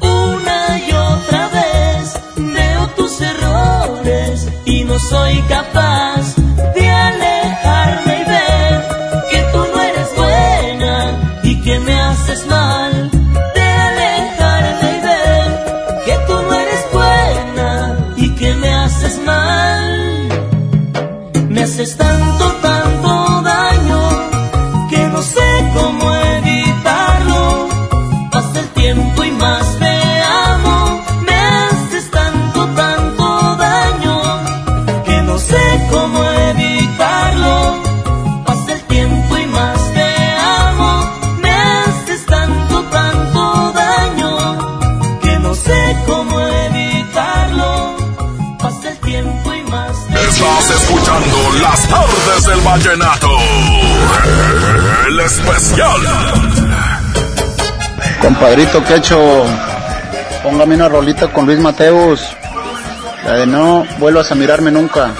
[0.00, 6.37] Una y otra vez veo tus errores y no soy capaz
[52.28, 53.28] tardes del vallenato.
[55.08, 56.00] El especial.
[58.20, 59.44] Compadrito Quecho,
[60.42, 62.20] póngame una rolita con Luis Mateus.
[63.24, 65.12] La de no vuelvas a mirarme nunca.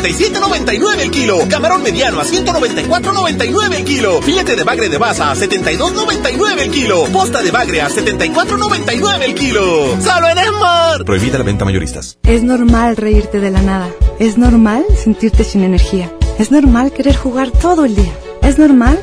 [0.00, 1.38] 47.99 el kilo.
[1.48, 4.22] Camarón mediano a 194.99 el kilo.
[4.22, 7.04] Filete de bagre de baza a 72.99 el kilo.
[7.12, 10.00] Posta de bagre a 74.99 el kilo.
[10.00, 11.04] Solo en Esmar.
[11.04, 12.18] Prohibida la venta mayoristas.
[12.24, 13.88] Es normal reírte de la nada.
[14.18, 16.12] Es normal sentirte sin energía.
[16.38, 18.12] Es normal querer jugar todo el día.
[18.42, 19.02] Es normal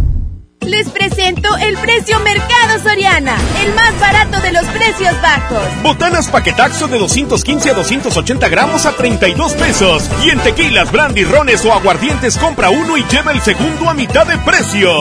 [0.65, 5.63] Les presento el precio Mercado Soriana, el más barato de los precios bajos.
[5.81, 10.07] Botanas paquetaxo de 215 a 280 gramos a 32 pesos.
[10.23, 14.27] Y en tequilas, brandy, rones o aguardientes compra uno y lleva el segundo a mitad
[14.27, 14.91] de precio.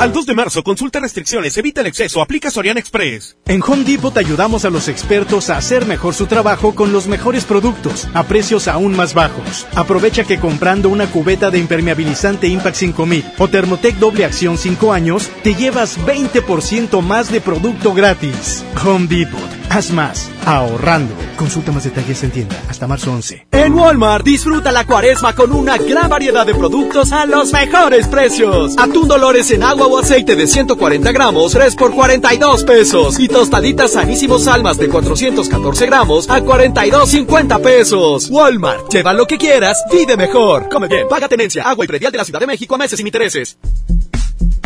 [0.00, 3.36] Al 2 de marzo, consulta restricciones, evita el exceso, aplica Soriana Express.
[3.44, 7.06] En Home Depot te ayudamos a los expertos a hacer mejor su trabajo con los
[7.06, 9.66] mejores productos, a precios aún más bajos.
[9.74, 15.30] Aprovecha que comprando una cubeta de impermeabilizante Impact 5000 o Thermotec doble acción 5 años,
[15.42, 18.64] te llevas 20% más de producto gratis.
[18.82, 21.14] Home Depot, haz más, ahorrando.
[21.36, 23.48] Consulta más detalles en tienda hasta marzo 11.
[23.52, 28.74] En Walmart disfruta la cuaresma con una gran variedad de productos a los mejores precios.
[28.78, 33.18] Atún Dolores en agua o aceite de 140 gramos, 3 por 42 pesos.
[33.18, 38.30] Y tostaditas sanísimos almas de 414 gramos a 42.50 pesos.
[38.30, 40.68] Walmart, lleva lo que quieras, vive mejor.
[40.68, 43.06] Come bien, paga tenencia, agua y predial de la Ciudad de México a meses sin
[43.06, 43.58] intereses.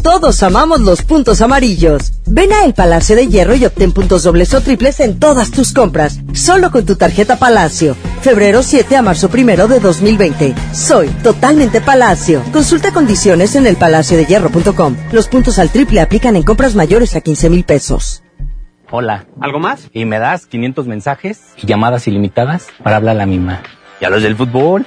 [0.04, 2.12] Todos amamos los puntos amarillos.
[2.26, 5.72] Ven a El Palacio de Hierro y obtén puntos dobles o triples en todas tus
[5.72, 7.96] compras, solo con tu tarjeta Palacio.
[8.20, 10.54] Febrero 7 a marzo 1 de 2020.
[10.74, 12.42] Soy totalmente Palacio.
[12.52, 14.94] Consulta condiciones en elpalaciodehierro.com.
[15.10, 18.22] Los puntos al triple aplican en compras mayores a 15 mil pesos.
[18.90, 19.24] Hola.
[19.40, 19.88] ¿Algo más?
[19.94, 23.62] Y me das 500 mensajes y llamadas ilimitadas para hablar a la misma.
[24.02, 24.86] ¿Y a los del fútbol?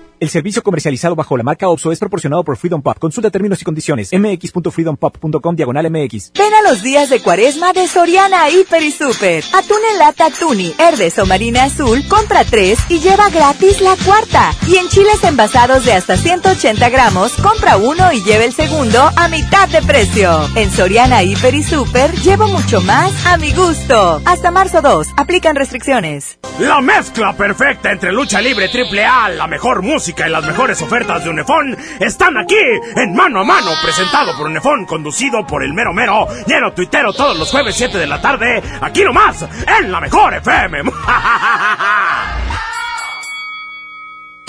[0.21, 2.95] El servicio comercializado bajo la marca OPSO es proporcionado por Freedom Pop.
[2.99, 4.11] Consulta términos y condiciones.
[4.13, 6.33] mx.freedompop.com diagonal mx.
[6.37, 9.43] Ven a los días de cuaresma de Soriana Hiper y Super.
[9.51, 14.53] Atún en lata Tuni, Herdes o Marina Azul, compra tres y lleva gratis la cuarta.
[14.67, 19.27] Y en chiles envasados de hasta 180 gramos, compra uno y lleva el segundo a
[19.27, 20.47] mitad de precio.
[20.55, 24.21] En Soriana Hiper y Super, llevo mucho más a mi gusto.
[24.25, 26.37] Hasta marzo 2, aplican restricciones.
[26.59, 31.23] La mezcla perfecta entre lucha libre triple A, la mejor música y las mejores ofertas
[31.23, 32.57] de Unefón están aquí
[32.95, 37.37] en Mano a Mano, presentado por Unefón, conducido por el mero mero, lleno tuitero todos
[37.37, 39.45] los jueves 7 de la tarde, aquí nomás,
[39.79, 40.81] en la mejor FM.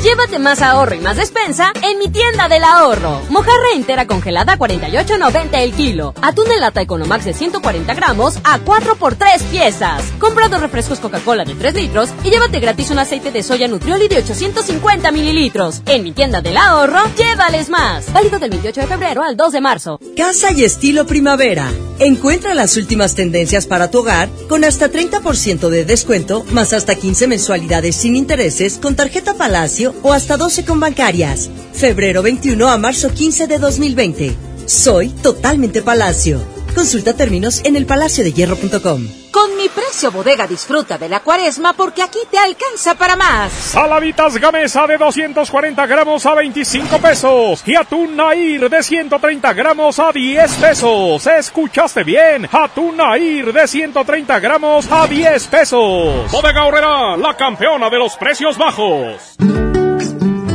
[0.03, 3.21] Llévate más ahorro y más despensa en mi tienda del ahorro.
[3.31, 6.13] Mojarra entera congelada a 48.90 el kilo.
[6.21, 10.03] Atún en lata Economax de 140 gramos a 4 por 3 piezas.
[10.19, 14.09] Compra dos refrescos Coca-Cola de 3 litros y llévate gratis un aceite de soya Nutrioli
[14.09, 15.83] de 850 mililitros.
[15.87, 18.13] En mi tienda del ahorro, llévales más.
[18.13, 20.01] Válido del 28 de febrero al 2 de marzo.
[20.17, 21.71] Casa y estilo primavera.
[22.01, 27.29] Encuentra las últimas tendencias para tu hogar con hasta 30% de descuento, más hasta 15
[27.29, 31.51] mensualidades sin intereses con tarjeta Palacio o hasta 12 con bancarias.
[31.73, 34.37] Febrero 21 a marzo 15 de 2020.
[34.67, 36.41] Soy totalmente Palacio.
[36.75, 39.07] Consulta términos en elpalaciodehierro.com.
[39.31, 43.53] Con mi precio bodega disfruta de la cuaresma porque aquí te alcanza para más.
[43.53, 47.63] Saladitas Gamesa de 240 gramos a 25 pesos.
[47.67, 51.27] Y atún Nair de 130 gramos a 10 pesos.
[51.27, 52.49] ¿Escuchaste bien?
[52.53, 56.31] Atún Nair de 130 gramos a 10 pesos.
[56.31, 59.37] Bodega Horrera, la campeona de los precios bajos.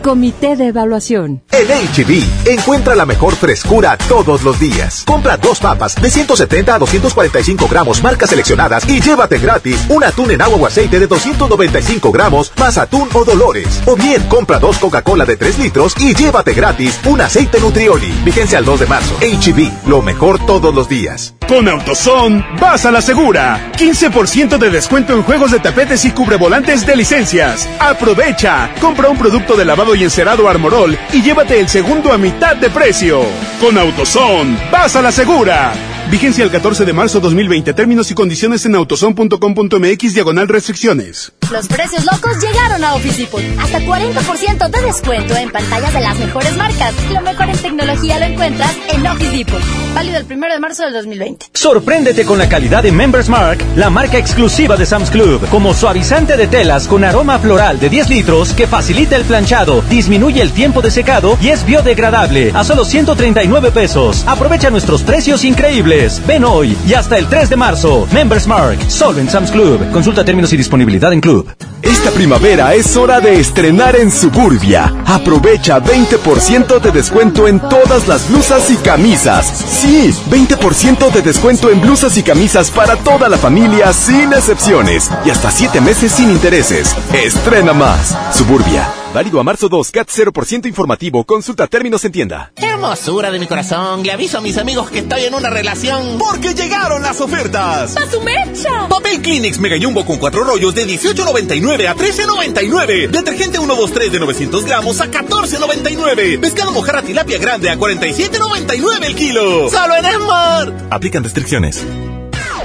[0.00, 1.42] Comité de Evaluación.
[1.52, 5.04] En HB, encuentra la mejor frescura todos los días.
[5.06, 10.30] Compra dos papas de 170 a 245 gramos, marcas seleccionadas, y llévate gratis un atún
[10.30, 13.82] en agua o aceite de 295 gramos, más atún o dolores.
[13.86, 18.10] O bien, compra dos Coca-Cola de 3 litros y llévate gratis un aceite Nutrioli.
[18.24, 19.14] Vigencia al 2 de marzo.
[19.20, 21.34] HB, lo mejor todos los días.
[21.48, 23.72] Con AutoZone, vas a la segura.
[23.76, 27.68] 15% de descuento en juegos de tapetes y cubrevolantes de licencias.
[27.80, 28.70] Aprovecha.
[28.80, 32.70] Compra un producto de lavado y encerado Armorol y llévate el segundo a mitad de
[32.70, 33.22] precio.
[33.60, 35.72] Con AutoZone, vas a la segura.
[36.10, 37.72] Vigencia el 14 de marzo 2020.
[37.74, 41.32] Términos y condiciones en autozone.com.mx diagonal restricciones.
[41.50, 43.42] Los precios locos llegaron a Office Depot.
[43.58, 46.94] Hasta 40% de descuento en pantallas de las mejores marcas.
[47.12, 49.60] Lo mejor en tecnología lo encuentras en Office Depot.
[49.92, 51.46] Válido el 1 de marzo del 2020.
[51.52, 56.36] Sorpréndete con la calidad de Members Mark, la marca exclusiva de Sam's Club, como suavizante
[56.36, 60.82] de telas con aroma floral de 10 litros que facilita el planchado, disminuye el tiempo
[60.82, 64.22] de secado y es biodegradable a solo 139 pesos.
[64.28, 66.22] Aprovecha nuestros precios increíbles.
[66.28, 68.06] Ven hoy y hasta el 3 de marzo.
[68.12, 69.90] Members Mark, solo en Sam's Club.
[69.90, 71.39] Consulta términos y disponibilidad en Club.
[71.82, 74.94] Esta primavera es hora de estrenar en Suburbia.
[75.06, 79.46] Aprovecha 20% de descuento en todas las blusas y camisas.
[79.46, 85.10] Sí, 20% de descuento en blusas y camisas para toda la familia sin excepciones.
[85.24, 86.94] Y hasta 7 meses sin intereses.
[87.12, 88.16] Estrena más.
[88.32, 88.99] Suburbia.
[89.12, 91.24] Válido a marzo 2, CAT 0% informativo.
[91.24, 92.52] Consulta términos en tienda.
[92.54, 94.04] Hermosura de mi corazón.
[94.04, 96.16] Le aviso a mis amigos que estoy en una relación.
[96.16, 97.96] Porque llegaron las ofertas.
[97.96, 98.88] ¡A su mecha!
[98.88, 103.08] Papel Kleenex Mega Jumbo con cuatro rollos de 18.99 a 13.99.
[103.10, 106.40] Detergente 123 de 900 gramos a 14.99.
[106.40, 109.68] Pescado mojarra tilapia grande a 47.99 el kilo.
[109.70, 110.86] Solo en Esmar.
[110.90, 111.84] Aplican restricciones.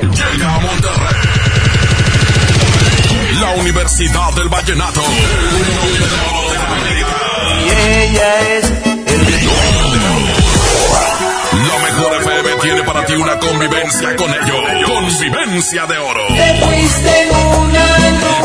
[0.01, 1.34] Llega a Monterrey.
[3.39, 5.01] La Universidad del Vallenato.
[7.65, 8.71] Y ella es
[11.51, 14.61] La mejor FM tiene para ti una convivencia con ellos.
[14.87, 16.27] Convivencia de oro.
[16.27, 17.85] Te fuiste una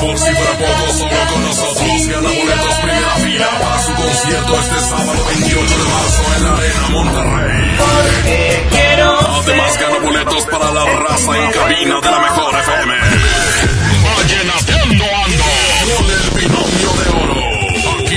[0.01, 4.81] por si fuera poco, solo con nosotros gana boletos primera fila para su concierto este
[4.81, 7.77] sábado 28 de marzo en la Arena Monterrey.
[7.79, 13.00] porque quiero Además gana boletos para la raza en cabina de la mejor FM.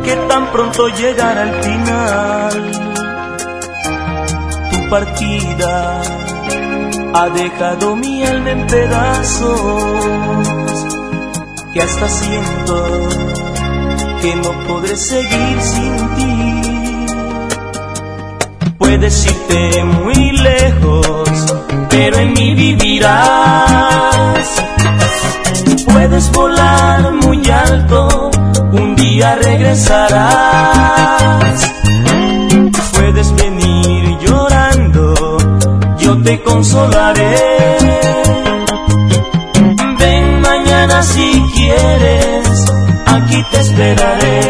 [0.05, 2.84] que tan pronto llegara al final.
[4.91, 6.03] Partida
[7.14, 9.57] ha dejado mi alma en pedazos.
[11.72, 13.09] Que hasta siento
[14.20, 16.61] que no podré seguir sin ti.
[18.78, 21.55] Puedes irte muy lejos,
[21.91, 23.14] pero en mí vivirás.
[25.93, 28.30] Puedes volar muy alto,
[28.72, 30.85] un día regresarás.
[32.93, 33.53] Puedes venir
[36.24, 37.36] te consolaré.
[39.98, 42.48] Ven mañana si quieres,
[43.06, 44.40] aquí te esperaré.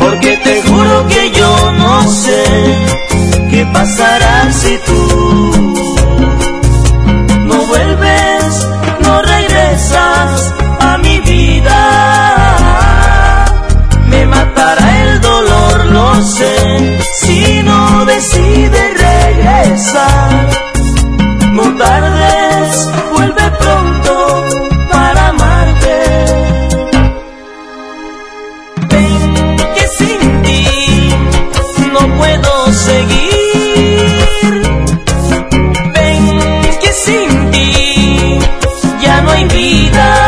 [0.00, 2.44] Porque te juro que yo no sé
[3.50, 5.00] qué pasará si tú
[7.44, 8.68] no vuelves,
[16.24, 20.48] si no decides regresar.
[21.52, 24.46] No tardes, vuelve pronto
[24.90, 25.98] para amarte.
[28.88, 30.66] Ven que sin ti
[31.92, 34.52] no puedo seguir.
[35.94, 36.40] Ven
[36.80, 38.38] que sin ti
[39.00, 40.21] ya no hay vida.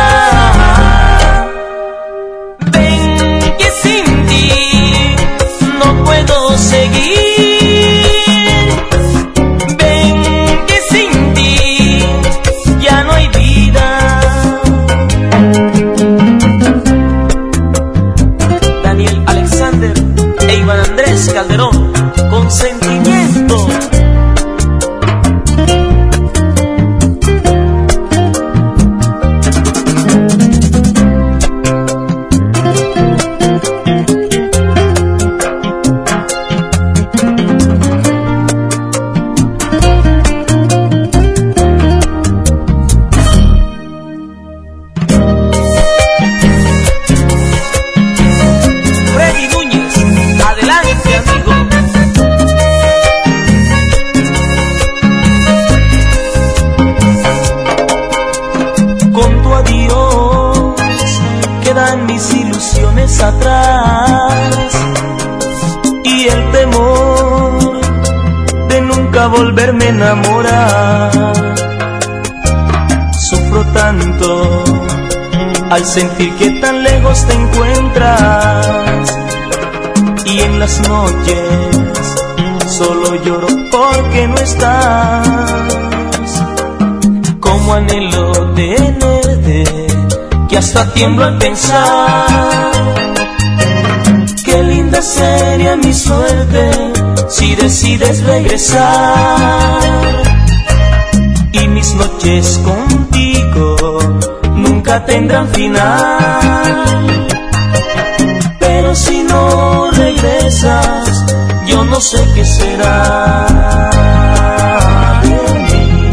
[21.32, 21.83] Calderón,
[75.84, 79.16] sentir que tan lejos te encuentras.
[80.24, 81.76] Y en las noches
[82.66, 85.28] solo lloro porque no estás.
[87.40, 89.64] Como anhelo tenerte
[90.48, 92.72] que hasta tiemblo al pensar.
[94.44, 96.70] Qué linda sería mi suerte
[97.28, 99.80] si decides regresar.
[101.52, 103.33] Y mis noches contigo
[105.02, 107.26] tendrán final.
[108.58, 111.24] Pero si no regresas,
[111.66, 113.46] yo no sé qué será.
[115.22, 116.10] de mí.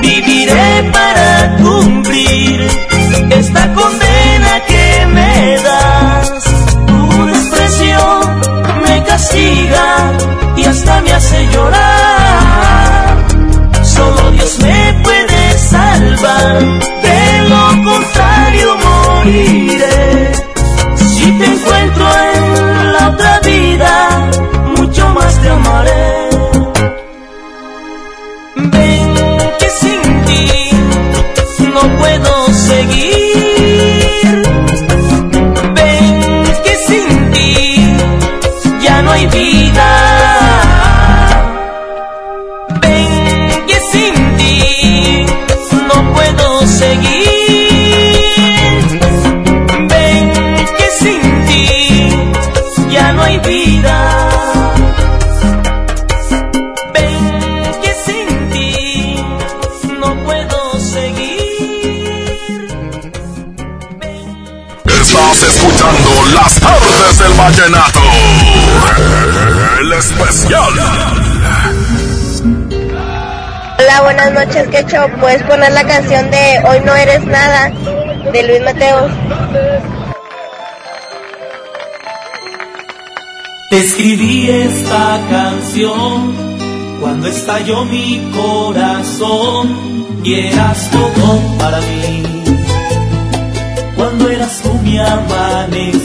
[0.00, 2.68] Viviré para cumplir
[3.30, 6.44] esta condena que me das.
[6.86, 7.98] Tu desprecio
[8.86, 10.12] me castiga
[10.56, 13.26] y hasta me hace llorar.
[13.82, 14.81] Solo Dios me
[16.20, 20.32] de lo contrario moriré.
[20.96, 24.30] Si te encuentro en la otra vida,
[24.76, 26.28] mucho más te amaré.
[28.56, 29.14] Ven
[29.58, 30.70] que sin ti
[31.72, 34.42] no puedo seguir.
[35.74, 37.96] Ven que sin ti
[38.82, 39.51] ya no hay vida.
[66.30, 68.00] Las tardes del vallenato.
[69.80, 70.72] El especial.
[73.78, 75.06] Hola, buenas noches, Quecho.
[75.20, 77.70] ¿Puedes poner la canción de Hoy no eres nada
[78.32, 79.10] de Luis Mateos?
[83.70, 86.52] Te escribí esta canción
[87.00, 92.22] cuando estalló mi corazón y eras todo para mí.
[93.96, 96.01] Cuando eras tú mi amanecer,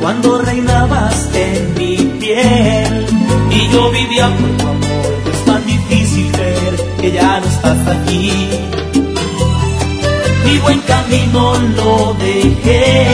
[0.00, 3.06] cuando reinabas en mi piel
[3.50, 8.32] y yo vivía por tu amor, es tan difícil ver que ya no estás aquí.
[10.44, 13.06] Mi buen camino lo dejé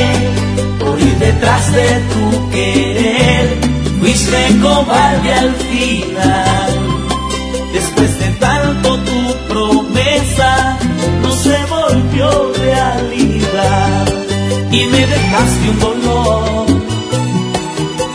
[0.79, 3.59] por ir detrás de tu querer.
[4.01, 6.71] Fuiste cobarde al final.
[7.73, 10.79] Después de tanto tu promesa
[11.23, 14.04] no se volvió realidad.
[14.85, 16.67] Y me dejaste un dolor.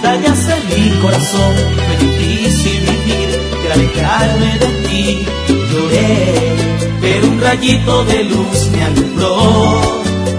[0.04, 1.56] Dañaste mi corazón.
[1.86, 3.30] Fue difícil vivir
[3.64, 5.26] de alejarme de ti.
[5.72, 6.56] Lloré,
[7.02, 9.82] pero un rayito de luz me alumbró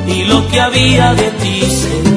[0.07, 2.10] y lo que había de ti se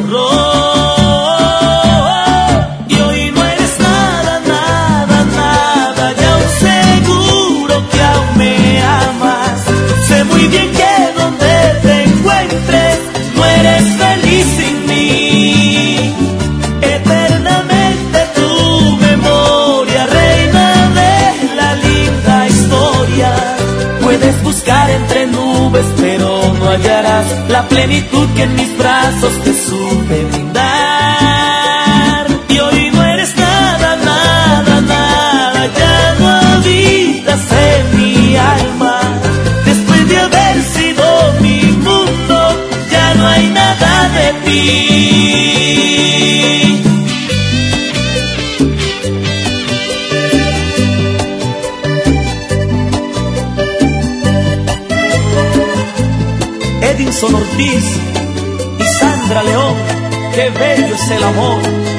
[24.96, 30.64] entre nubes, pero no hallarás la plenitud que en mis brazos te supe brindar.
[32.50, 39.00] Y hoy no eres nada, nada, nada, ya no habitas en mi alma.
[39.66, 41.04] Después de haber sido
[41.42, 42.38] mi mundo,
[42.92, 45.93] ya no hay nada de ti.
[57.14, 57.84] Edinson Ortiz
[58.80, 59.76] y Sandra León,
[60.34, 61.93] qué bello es el amor.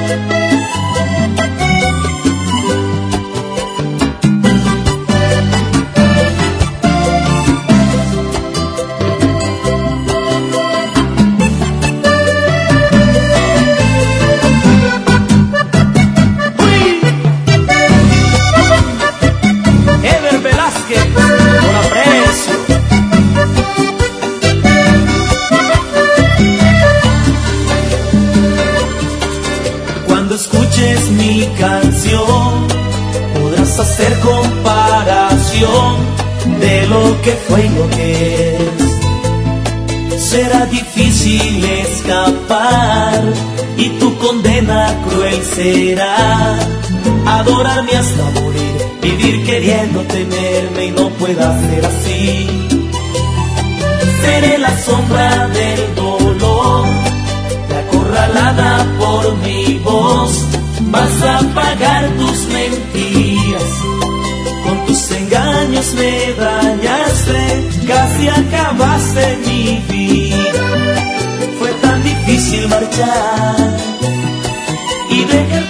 [45.55, 46.59] Será
[47.26, 52.68] adorarme hasta morir, vivir queriendo tenerme y no pueda ser así.
[54.22, 56.86] Seré la sombra del dolor
[57.81, 60.44] acorralada por mi voz,
[60.90, 63.70] vas a pagar tus mentiras.
[64.64, 70.64] Con tus engaños me dañaste, casi acabaste mi vida.
[71.59, 73.84] Fue tan difícil marchar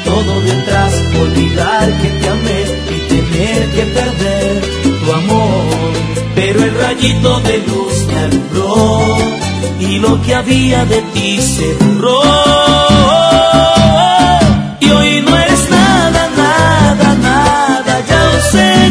[0.05, 2.61] todo detrás, olvidar que te amé
[2.95, 4.63] y tener que perder
[5.05, 5.93] tu amor.
[6.35, 9.17] Pero el rayito de luz me alumbró
[9.81, 12.21] y lo que había de ti se borró.
[14.81, 18.84] Y hoy no eres nada, nada, nada, ya seguro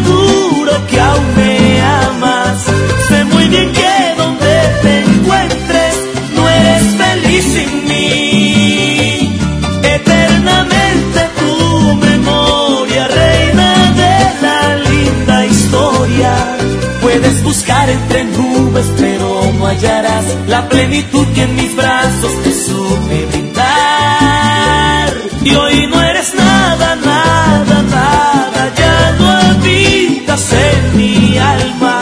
[17.53, 19.27] buscar entre nubes, pero
[19.59, 25.13] no hallarás la plenitud que en mis brazos te supe brindar.
[25.43, 31.97] Y hoy no eres nada, nada, nada, ya no habitas en mi alma.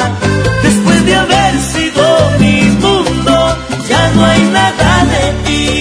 [0.64, 2.04] Después de haber sido
[2.40, 3.36] mi mundo,
[3.90, 5.81] ya no hay nada de ti,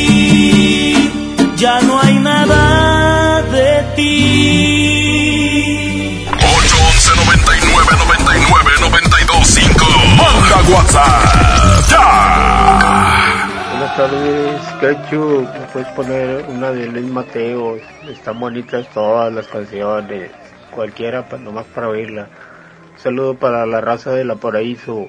[10.73, 11.89] WhatsApp.
[11.89, 13.49] Ya.
[13.71, 15.41] Buenas tardes, Cacho.
[15.41, 17.81] ¿Me puedes poner una de Luis Mateos?
[18.09, 20.31] Están bonitas todas las canciones.
[20.75, 22.29] Cualquiera, nomás para oírla.
[22.97, 25.09] Saludo para la raza de la Paraíso.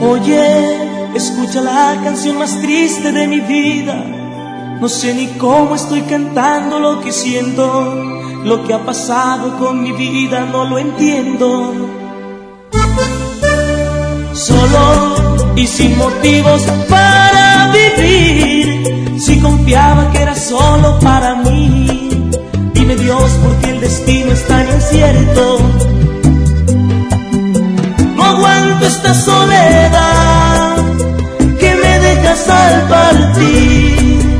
[0.00, 0.86] Oye,
[1.16, 3.94] Escucha la canción más triste de mi vida.
[4.78, 8.15] No sé ni cómo estoy cantando lo que siento.
[8.46, 11.74] Lo que ha pasado con mi vida no lo entiendo.
[14.32, 19.18] Solo y sin motivos para vivir.
[19.18, 22.30] Si confiaba que era solo para mí.
[22.72, 25.58] Dime Dios porque el destino es tan incierto.
[28.14, 30.76] No aguanto esta soledad
[31.58, 34.38] que me dejas al partir.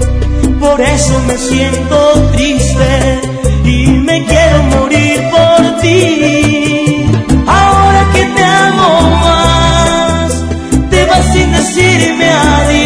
[0.60, 7.06] Por eso me siento triste y me quiero morir por ti.
[7.46, 10.44] Ahora que te amo más,
[10.90, 12.85] te vas sin decirme adiós,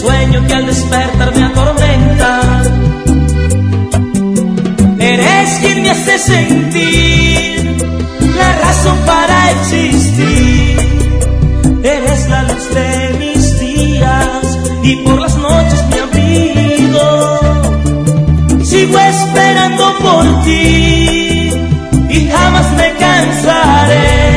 [0.00, 2.62] sueño que al despertar me atormenta.
[4.98, 7.76] Eres quien me hace sentir
[8.36, 10.76] la razón para existir.
[11.82, 17.08] Eres la luz de mis días y por las noches mi abrigo.
[18.64, 21.50] Sigo esperando por ti
[22.08, 24.29] y jamás me cansaré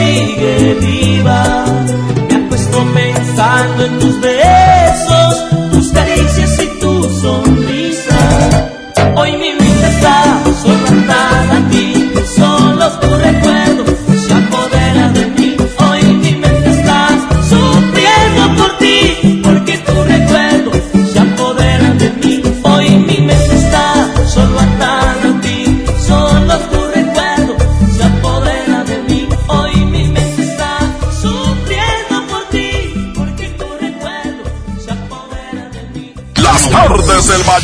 [0.00, 0.57] esperanza aún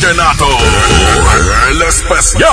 [0.04, 0.46] vallenato.
[1.70, 2.52] El especial.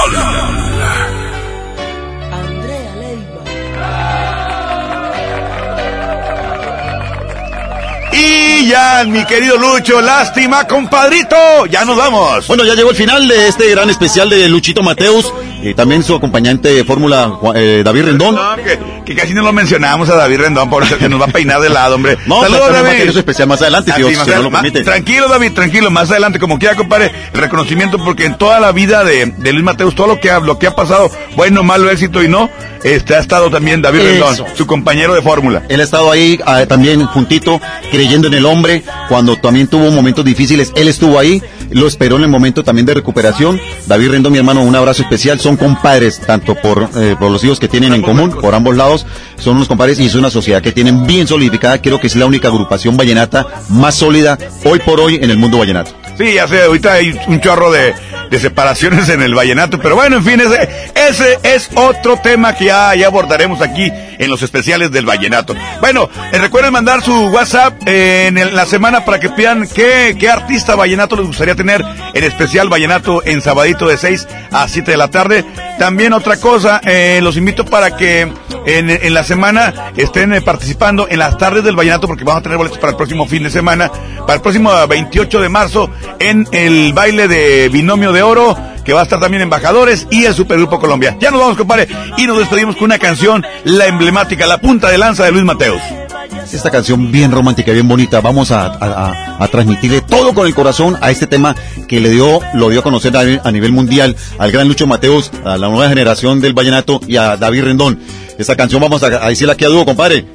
[8.14, 11.66] Y ya, mi querido Lucho, lástima, compadrito.
[11.70, 12.48] Ya nos vamos.
[12.48, 15.34] Bueno, ya llegó el final de este gran especial de Luchito Mateus.
[15.62, 18.38] Y también su acompañante de Fórmula, eh, David Rendón.
[19.12, 21.62] No, que, casi no lo mencionamos a David Rendón, por que nos va a peinar
[21.62, 22.18] de lado, hombre.
[22.26, 23.18] No, Saludos, David.
[23.18, 24.72] especial más adelante, Ah, si Dios- sí, más si Dios lo adelante.
[24.72, 24.84] permite.
[24.84, 29.04] Tranquilo, David, tranquilo, más adelante, como quiera, compadre, el reconocimiento, porque en toda la vida
[29.04, 32.24] de, de Luis Mateus, todo lo que ha, lo que ha pasado, bueno, malo, éxito
[32.24, 32.50] y no,
[32.84, 34.26] este ha estado también David Eso.
[34.28, 35.64] Rendón, su compañero de fórmula.
[35.70, 37.62] Él ha estado ahí ah, también juntito,
[37.92, 41.42] creyendo en el hombre, cuando también tuvo momentos difíciles, él estuvo ahí.
[41.72, 43.60] Lo esperó en el momento también de recuperación.
[43.88, 45.40] David Rendón, mi hermano, un abrazo especial.
[45.40, 49.06] Son compadres, tanto por, eh, por los hijos que tienen en común, por ambos lados.
[49.38, 51.82] Son unos compadres y es una sociedad que tienen bien solidificada.
[51.82, 55.58] Creo que es la única agrupación vallenata más sólida hoy por hoy en el mundo
[55.58, 55.92] vallenato.
[56.18, 57.94] Sí, ya sé, ahorita hay un chorro de,
[58.30, 62.66] de separaciones en el vallenato, pero bueno, en fin, ese, ese es otro tema que
[62.66, 65.56] ya, abordaremos aquí en los especiales del vallenato.
[65.80, 70.30] Bueno, eh, recuerden mandar su WhatsApp eh, en la semana para que pidan qué, qué
[70.30, 71.84] artista vallenato les gustaría tener
[72.14, 75.46] en especial vallenato en sabadito de 6 a 7 de la tarde.
[75.80, 78.32] También otra cosa, eh, los invito para que
[78.66, 82.44] en, en la semana estén eh, participando en las tardes del vallenato porque vamos a
[82.44, 86.48] tener boletos para el próximo fin de semana, para el próximo 28 de marzo en
[86.52, 90.80] el baile de Binomio de Oro que va a estar también Embajadores y el Supergrupo
[90.80, 91.16] Colombia.
[91.20, 91.88] Ya nos vamos, compadre,
[92.18, 95.82] y nos despedimos con una canción, la emblemática, la punta de lanza de Luis Mateos.
[96.52, 98.20] Esta canción bien romántica, bien bonita.
[98.20, 101.56] Vamos a, a- a- a transmitirle todo con el corazón a este tema
[101.88, 105.32] que le dio, lo dio a conocer a, a nivel mundial al gran Lucho Mateos,
[105.46, 108.00] a la nueva generación del vallenato y a David Rendón.
[108.38, 110.26] Esta canción vamos a, a decirla aquí a dúo, compadre.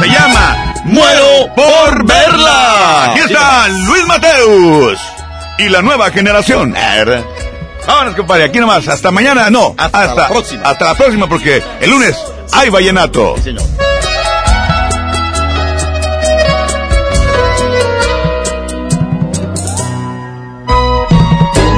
[0.00, 3.06] Se llama Muero por verla.
[3.10, 4.98] Aquí está Luis Mateus
[5.58, 6.74] y la nueva generación.
[7.86, 8.86] Vámonos, compadre, aquí nomás.
[8.88, 9.74] Hasta mañana, no.
[9.76, 10.62] Hasta, la próxima.
[10.64, 12.16] Hasta la próxima, porque el lunes
[12.52, 13.36] hay vallenato.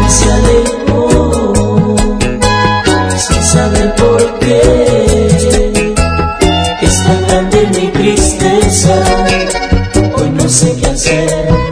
[0.08, 1.96] se alejó
[3.16, 5.94] sin saber por qué.
[6.82, 8.94] Es tan grande mi tristeza,
[10.16, 11.65] hoy no sé qué hacer.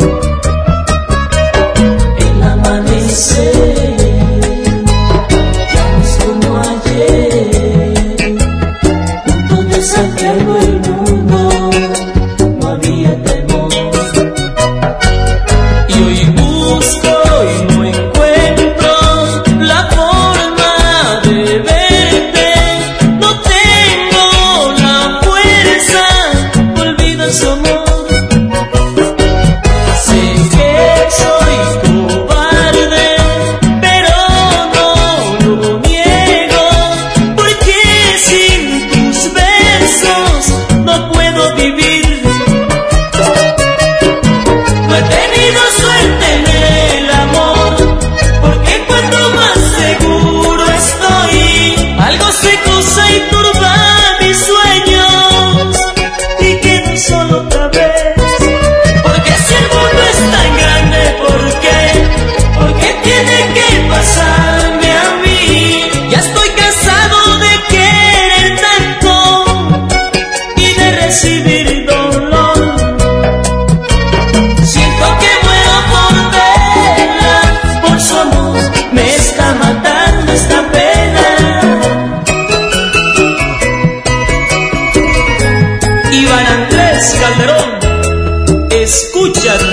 [87.37, 89.67] Calderón, escucha tu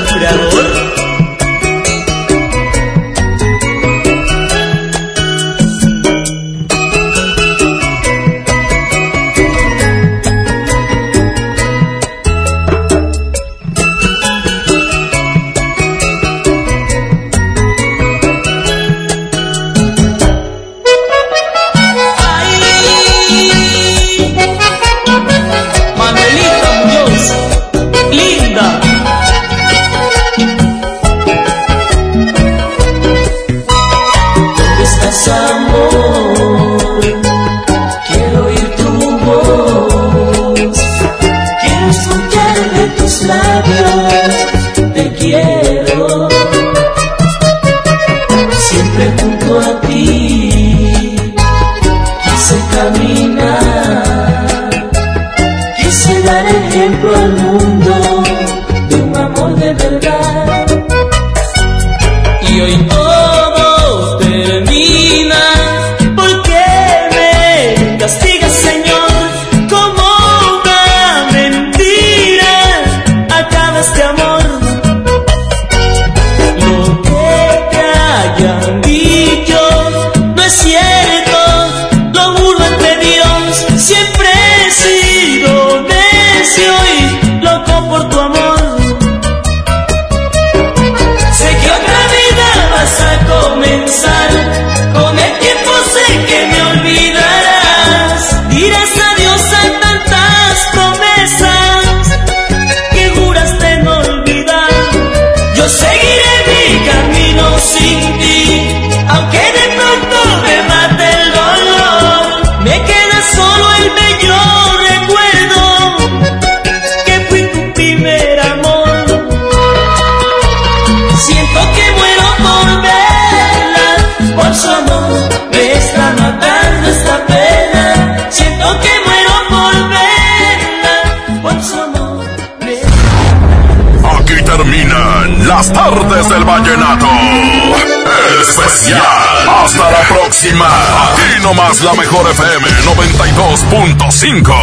[140.42, 141.14] Próxima.
[141.14, 144.56] Aquí nomás la mejor FM 92.5.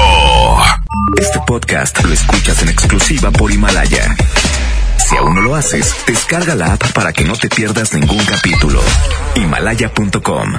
[1.21, 4.17] Este podcast lo escuchas en exclusiva por Himalaya.
[4.97, 8.83] Si aún no lo haces, descarga la app para que no te pierdas ningún capítulo.
[9.37, 10.53] Himalaya.com